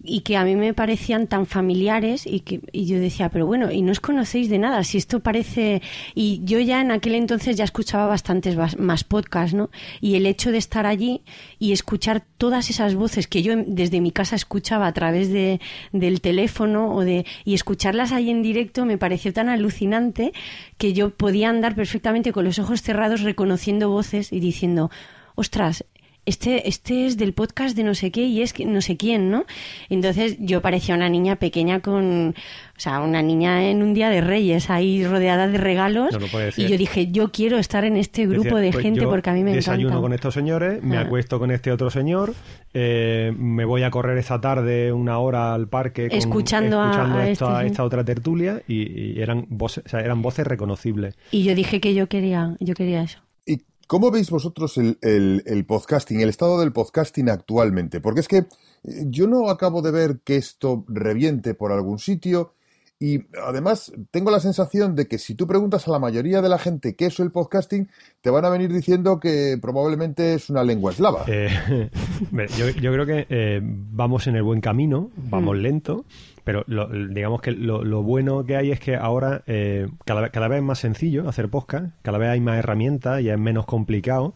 [0.05, 3.71] y que a mí me parecían tan familiares y que y yo decía, pero bueno,
[3.71, 5.81] y no os conocéis de nada, si esto parece...
[6.13, 9.69] Y yo ya en aquel entonces ya escuchaba bastantes más podcasts, ¿no?
[10.01, 11.21] Y el hecho de estar allí
[11.59, 15.59] y escuchar todas esas voces que yo desde mi casa escuchaba a través de,
[15.91, 20.33] del teléfono o de, y escucharlas ahí en directo me pareció tan alucinante
[20.77, 24.91] que yo podía andar perfectamente con los ojos cerrados reconociendo voces y diciendo,
[25.35, 25.85] ostras,
[26.25, 29.45] este, este es del podcast de no sé qué y es no sé quién, ¿no?
[29.89, 34.21] Entonces yo parecía una niña pequeña con, o sea, una niña en un día de
[34.21, 36.17] reyes, ahí rodeada de regalos.
[36.57, 39.43] y yo dije, yo quiero estar en este grupo de pues gente porque a mí
[39.43, 39.71] me encanta.
[39.71, 41.01] Desayuno con estos señores, me ah.
[41.01, 42.33] acuesto con este otro señor,
[42.73, 47.83] eh, me voy a correr esta tarde una hora al parque escuchando, a, esta, esta,
[47.83, 51.17] otra tertulia y, eran voces, o sea, eran voces reconocibles.
[51.31, 53.24] Y yo dije que yo quería, yo quería eso.
[53.87, 58.01] ¿Cómo veis vosotros el, el, podcasting, el estado del podcasting actualmente?
[58.01, 58.45] Porque es que eh,
[59.05, 62.53] yo no acabo de ver que esto reviente por algún sitio
[62.99, 66.57] y además tengo la sensación de que si tú preguntas a la mayoría de la
[66.57, 67.89] gente qué es el podcasting,
[68.21, 71.25] te van a venir diciendo que probablemente es una lengua eslava.
[71.27, 71.49] Eh,
[72.57, 75.59] yo, creo que eh, vamos en el buen camino, vamos mm.
[75.59, 76.05] lento
[76.45, 76.63] pero
[77.09, 80.79] digamos que lo, bueno que hay es que ahora eh, cada, cada vez es más
[80.79, 84.35] sencillo hacer podcast, cada vez hay más herramientas y es menos complicado.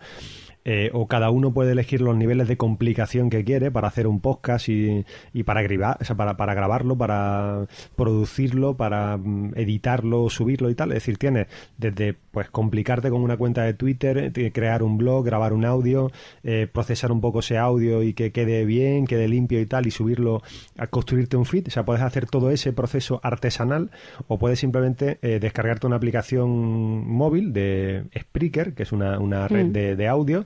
[0.66, 4.20] Eh, o cada uno puede elegir los niveles de complicación que quiere para hacer un
[4.20, 10.30] podcast y, y para, grabar, o sea, para, para, grabarlo, para producirlo, para mm, editarlo,
[10.30, 10.90] subirlo y tal.
[10.90, 11.48] Es decir, tienes
[11.78, 16.12] desde pues complicarte con una cuenta de Twitter, eh, crear un blog, grabar un audio,
[16.44, 19.92] eh, procesar un poco ese audio y que quede bien, quede limpio y tal, y
[19.92, 20.44] subirlo
[20.78, 21.68] a construirte un feed.
[21.68, 23.92] O sea, puedes hacer todo ese proceso artesanal
[24.28, 29.72] o puedes simplemente descargarte una aplicación móvil de Spreaker, que es una, una red mm.
[29.72, 30.46] de, de audio,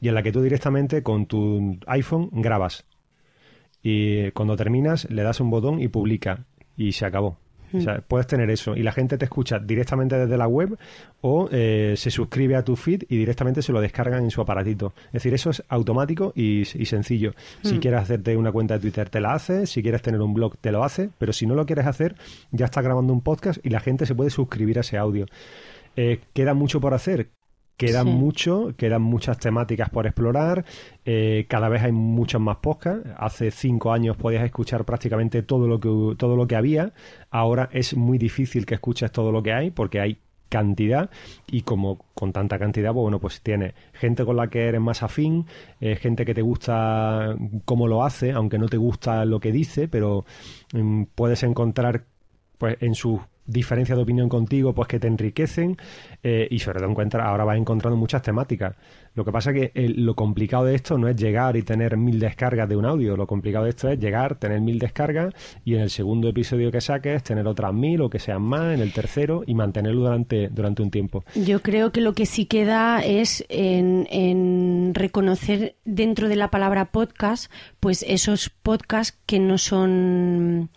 [0.00, 2.84] y en la que tú directamente con tu iPhone grabas.
[3.82, 6.44] Y cuando terminas le das un botón y publica
[6.76, 7.38] y se acabó.
[7.74, 8.02] O sea, hmm.
[8.06, 10.76] puedes tener eso y la gente te escucha directamente desde la web
[11.20, 14.92] o eh, se suscribe a tu feed y directamente se lo descargan en su aparatito.
[15.06, 17.32] Es decir, eso es automático y, sencillo.
[17.62, 17.80] Si hmm.
[17.80, 19.66] quieres hacerte una cuenta de Twitter, te la hace.
[19.66, 21.10] Si quieres tener un blog, te lo hace.
[21.18, 22.14] Pero si no lo quieres hacer,
[22.50, 25.26] ya estás grabando un podcast y la gente se puede suscribir a ese audio.
[25.96, 27.28] Eh, queda mucho por hacer.
[27.86, 30.64] Quedan mucho, quedan muchas temáticas por explorar,
[31.04, 33.08] eh, cada vez hay muchos más podcasts.
[33.16, 36.92] Hace cinco años podías escuchar prácticamente todo lo que todo lo que había.
[37.30, 40.18] Ahora es muy difícil que escuches todo lo que hay porque hay
[40.48, 41.08] cantidad
[41.50, 45.02] y como con tanta cantidad, pues bueno, pues tienes gente con la que eres más
[45.02, 45.46] afín,
[45.80, 49.88] eh, gente que te gusta cómo lo hace, aunque no te gusta lo que dice,
[49.88, 50.26] pero
[50.74, 52.04] mm, puedes encontrar
[52.58, 55.76] pues en sus diferencias de opinión contigo, pues que te enriquecen
[56.22, 58.76] eh, y sobre todo encuentra, ahora vas encontrando muchas temáticas.
[59.14, 62.18] Lo que pasa es que lo complicado de esto no es llegar y tener mil
[62.18, 65.34] descargas de un audio, lo complicado de esto es llegar, tener mil descargas
[65.64, 68.80] y en el segundo episodio que saques tener otras mil o que sean más, en
[68.80, 71.24] el tercero y mantenerlo durante, durante un tiempo.
[71.34, 77.52] Yo creo que lo que sí queda es en reconocer dentro de la palabra podcast,
[77.80, 80.70] pues esos podcasts que no son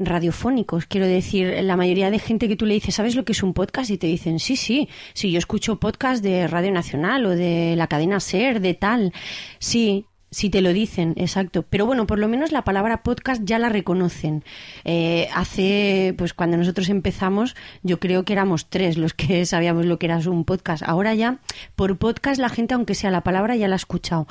[0.00, 0.86] radiofónicos.
[0.86, 3.54] Quiero decir, la mayoría de gente que tú le dices, ¿sabes lo que es un
[3.54, 3.90] podcast?
[3.90, 7.86] Y te dicen, sí, sí, sí, yo escucho podcast de Radio Nacional o de la
[7.86, 9.12] cadena SER, de tal.
[9.58, 11.64] Sí, si te lo dicen, exacto.
[11.68, 14.44] Pero bueno, por lo menos la palabra podcast ya la reconocen.
[14.84, 19.98] Eh, hace, pues cuando nosotros empezamos, yo creo que éramos tres los que sabíamos lo
[19.98, 20.82] que era un podcast.
[20.82, 21.38] Ahora ya,
[21.76, 24.26] por podcast, la gente, aunque sea la palabra, ya la ha escuchado.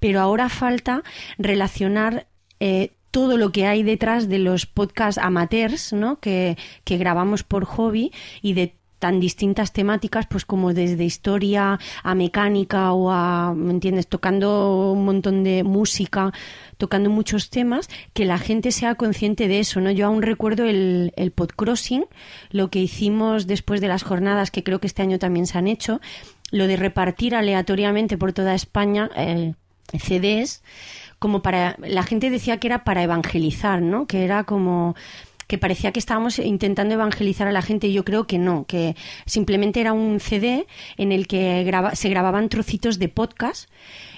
[0.00, 1.02] Pero ahora falta
[1.38, 2.26] relacionar
[2.58, 6.20] eh, todo lo que hay detrás de los podcasts amateurs, ¿no?
[6.20, 8.12] Que, que grabamos por hobby
[8.42, 14.06] y de tan distintas temáticas, pues como desde historia a mecánica o a, ¿me entiendes?,
[14.06, 16.34] tocando un montón de música,
[16.76, 19.90] tocando muchos temas, que la gente sea consciente de eso, ¿no?
[19.90, 22.04] Yo aún recuerdo el, el podcrossing,
[22.50, 25.68] lo que hicimos después de las jornadas, que creo que este año también se han
[25.68, 26.02] hecho,
[26.50, 29.54] lo de repartir aleatoriamente por toda España eh,
[29.92, 30.62] CDs,
[31.26, 34.06] como para, la gente decía que era para evangelizar, ¿no?
[34.06, 34.94] Que era como
[35.48, 38.94] que parecía que estábamos intentando evangelizar a la gente yo creo que no, que
[39.26, 43.68] simplemente era un CD en el que se grababan trocitos de podcast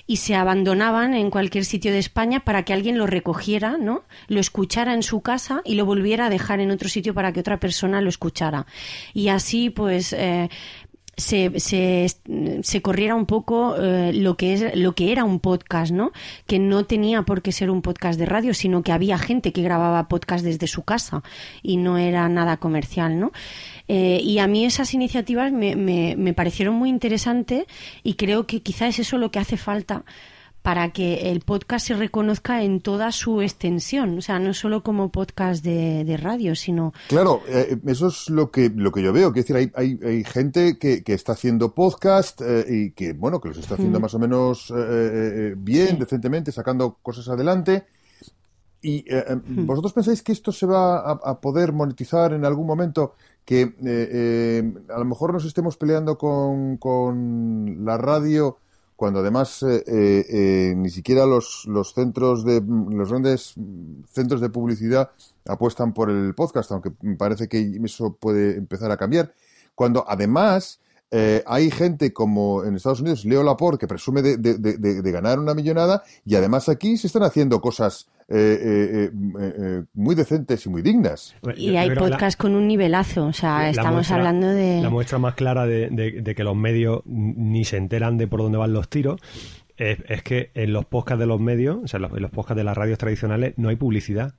[0.06, 4.04] y se abandonaban en cualquier sitio de España para que alguien lo recogiera, ¿no?
[4.26, 7.40] Lo escuchara en su casa y lo volviera a dejar en otro sitio para que
[7.40, 8.66] otra persona lo escuchara.
[9.14, 10.50] Y así, pues, eh,
[11.18, 12.06] se, se,
[12.62, 16.12] se, corriera un poco eh, lo que es lo que era un podcast, ¿no?
[16.46, 19.62] Que no tenía por qué ser un podcast de radio, sino que había gente que
[19.62, 21.24] grababa podcast desde su casa
[21.60, 23.32] y no era nada comercial, ¿no?
[23.88, 27.66] Eh, y a mí esas iniciativas me, me, me parecieron muy interesantes
[28.04, 30.04] y creo que quizás es eso lo que hace falta
[30.62, 35.10] para que el podcast se reconozca en toda su extensión, o sea, no solo como
[35.10, 36.92] podcast de, radio, sino...
[37.08, 40.24] Claro, eh, eso es lo que, lo que yo veo, que decir, hay, hay, hay
[40.24, 44.02] gente que, que, está haciendo podcast eh, y que, bueno, que los está haciendo mm.
[44.02, 47.86] más o menos eh, bien, decentemente, sacando cosas adelante.
[48.82, 49.66] ¿Y mm.
[49.66, 53.14] vosotros pensáis que esto se va a, a poder monetizar en algún momento?
[53.44, 53.62] Que
[54.94, 58.58] a lo mejor nos estemos peleando con, con la radio
[58.98, 63.54] cuando además eh, eh, eh, ni siquiera los, los centros de los grandes
[64.10, 65.12] centros de publicidad
[65.46, 69.32] apuestan por el podcast, aunque me parece que eso puede empezar a cambiar.
[69.76, 70.80] Cuando además
[71.46, 75.54] hay gente como en Estados Unidos, Leo Laporte, que presume de, de, de, ganar una
[75.54, 81.34] millonada, y además aquí se están haciendo cosas eh, eh, muy decentes y muy dignas.
[81.56, 84.82] Y hay podcasts con un nivelazo, o sea, estamos hablando de...
[84.82, 88.74] La muestra más clara de, que los medios ni se enteran de por dónde van
[88.74, 89.20] los tiros
[89.78, 92.76] es, que en los podcasts de los medios, o sea, en los podcasts de las
[92.76, 94.34] radios tradicionales, no hay publicidad.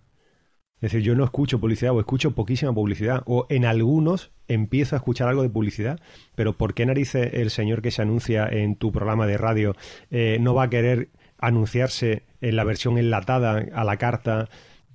[0.82, 3.24] Es decir, yo no escucho publicidad o escucho poquísima publicidad.
[3.26, 6.00] O en algunos empiezo a escuchar algo de publicidad.
[6.36, 9.76] Pero ¿por qué narices el señor que se anuncia en tu programa de radio
[10.10, 14.50] eh, no va a querer anunciarse en la versión enlatada a la carta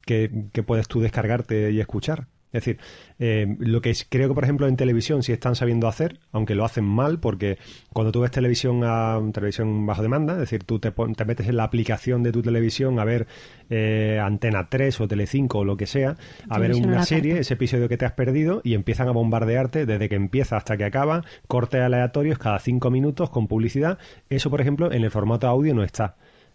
[0.05, 0.31] que,
[0.67, 2.29] puedes tú descargarte y escuchar.
[2.55, 2.79] Es decir,
[3.19, 6.65] eh, lo que creo que, por ejemplo, en televisión sí están sabiendo hacer, aunque lo
[6.65, 7.59] hacen mal, porque
[7.93, 11.57] cuando tú ves televisión a televisión bajo demanda, es decir, tú te, te metes en
[11.57, 13.27] la aplicación de tu televisión a ver
[13.71, 16.17] eh, Antena 3 o Telecinco o lo que sea,
[16.49, 20.09] a ver una serie, ese episodio que te has perdido, y empiezan a bombardearte desde
[20.09, 23.99] que empieza hasta que acaba, cortes aleatorios cada cinco minutos con publicidad.
[24.31, 26.15] Eso, por ejemplo, en el formato audio no está.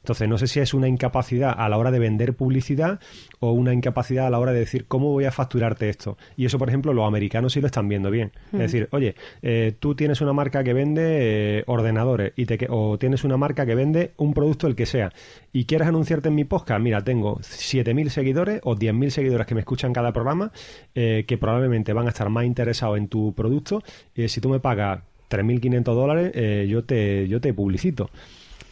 [0.10, 3.00] Entonces, no sé si es una incapacidad a la hora de vender publicidad
[3.40, 6.18] o una incapacidad a la hora de decir cómo voy a facturarte esto.
[6.36, 8.32] Y eso, por ejemplo, los americanos sí lo están viendo bien.
[8.52, 12.98] Es decir, oye, eh, tú tienes una marca que vende eh, ordenadores y te, o
[12.98, 15.14] tienes una marca que vende un producto el que sea
[15.54, 19.62] y quieres anunciarte en mi podcast, mira, tengo 7.000 seguidores o 10.000 seguidores que me
[19.62, 20.52] escuchan cada programa
[20.96, 23.84] eh, que probablemente van a estar más interesados en tu producto.
[24.16, 28.10] y si tú me pagas 3.500 dólares, yo, te, yo te publicito.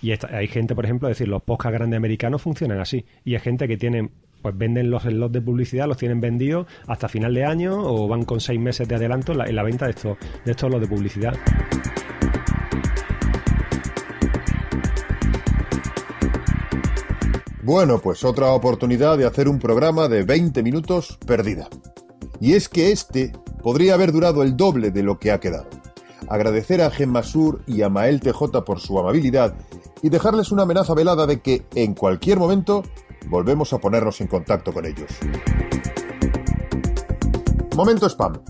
[0.02, 3.06] Y hay gente, por ejemplo, decir, los podcast grandes americanos funcionan así.
[3.26, 7.08] Y hay gente que tienen pues venden los slots de publicidad, los tienen vendidos hasta
[7.08, 10.18] final de año o van con seis meses de adelanto en la, venta de estos,
[10.46, 11.34] de los de publicidad.
[17.64, 21.68] Bueno, pues otra oportunidad de hacer un programa de 20 minutos perdida.
[22.40, 25.68] Y es que este podría haber durado el doble de lo que ha quedado.
[26.30, 29.56] Agradecer a Gemma Sur y a Mael TJ por su amabilidad
[30.02, 32.84] y dejarles una amenaza velada de que en cualquier momento
[33.28, 35.12] volvemos a ponernos en contacto con ellos.
[37.76, 38.42] Momento spam.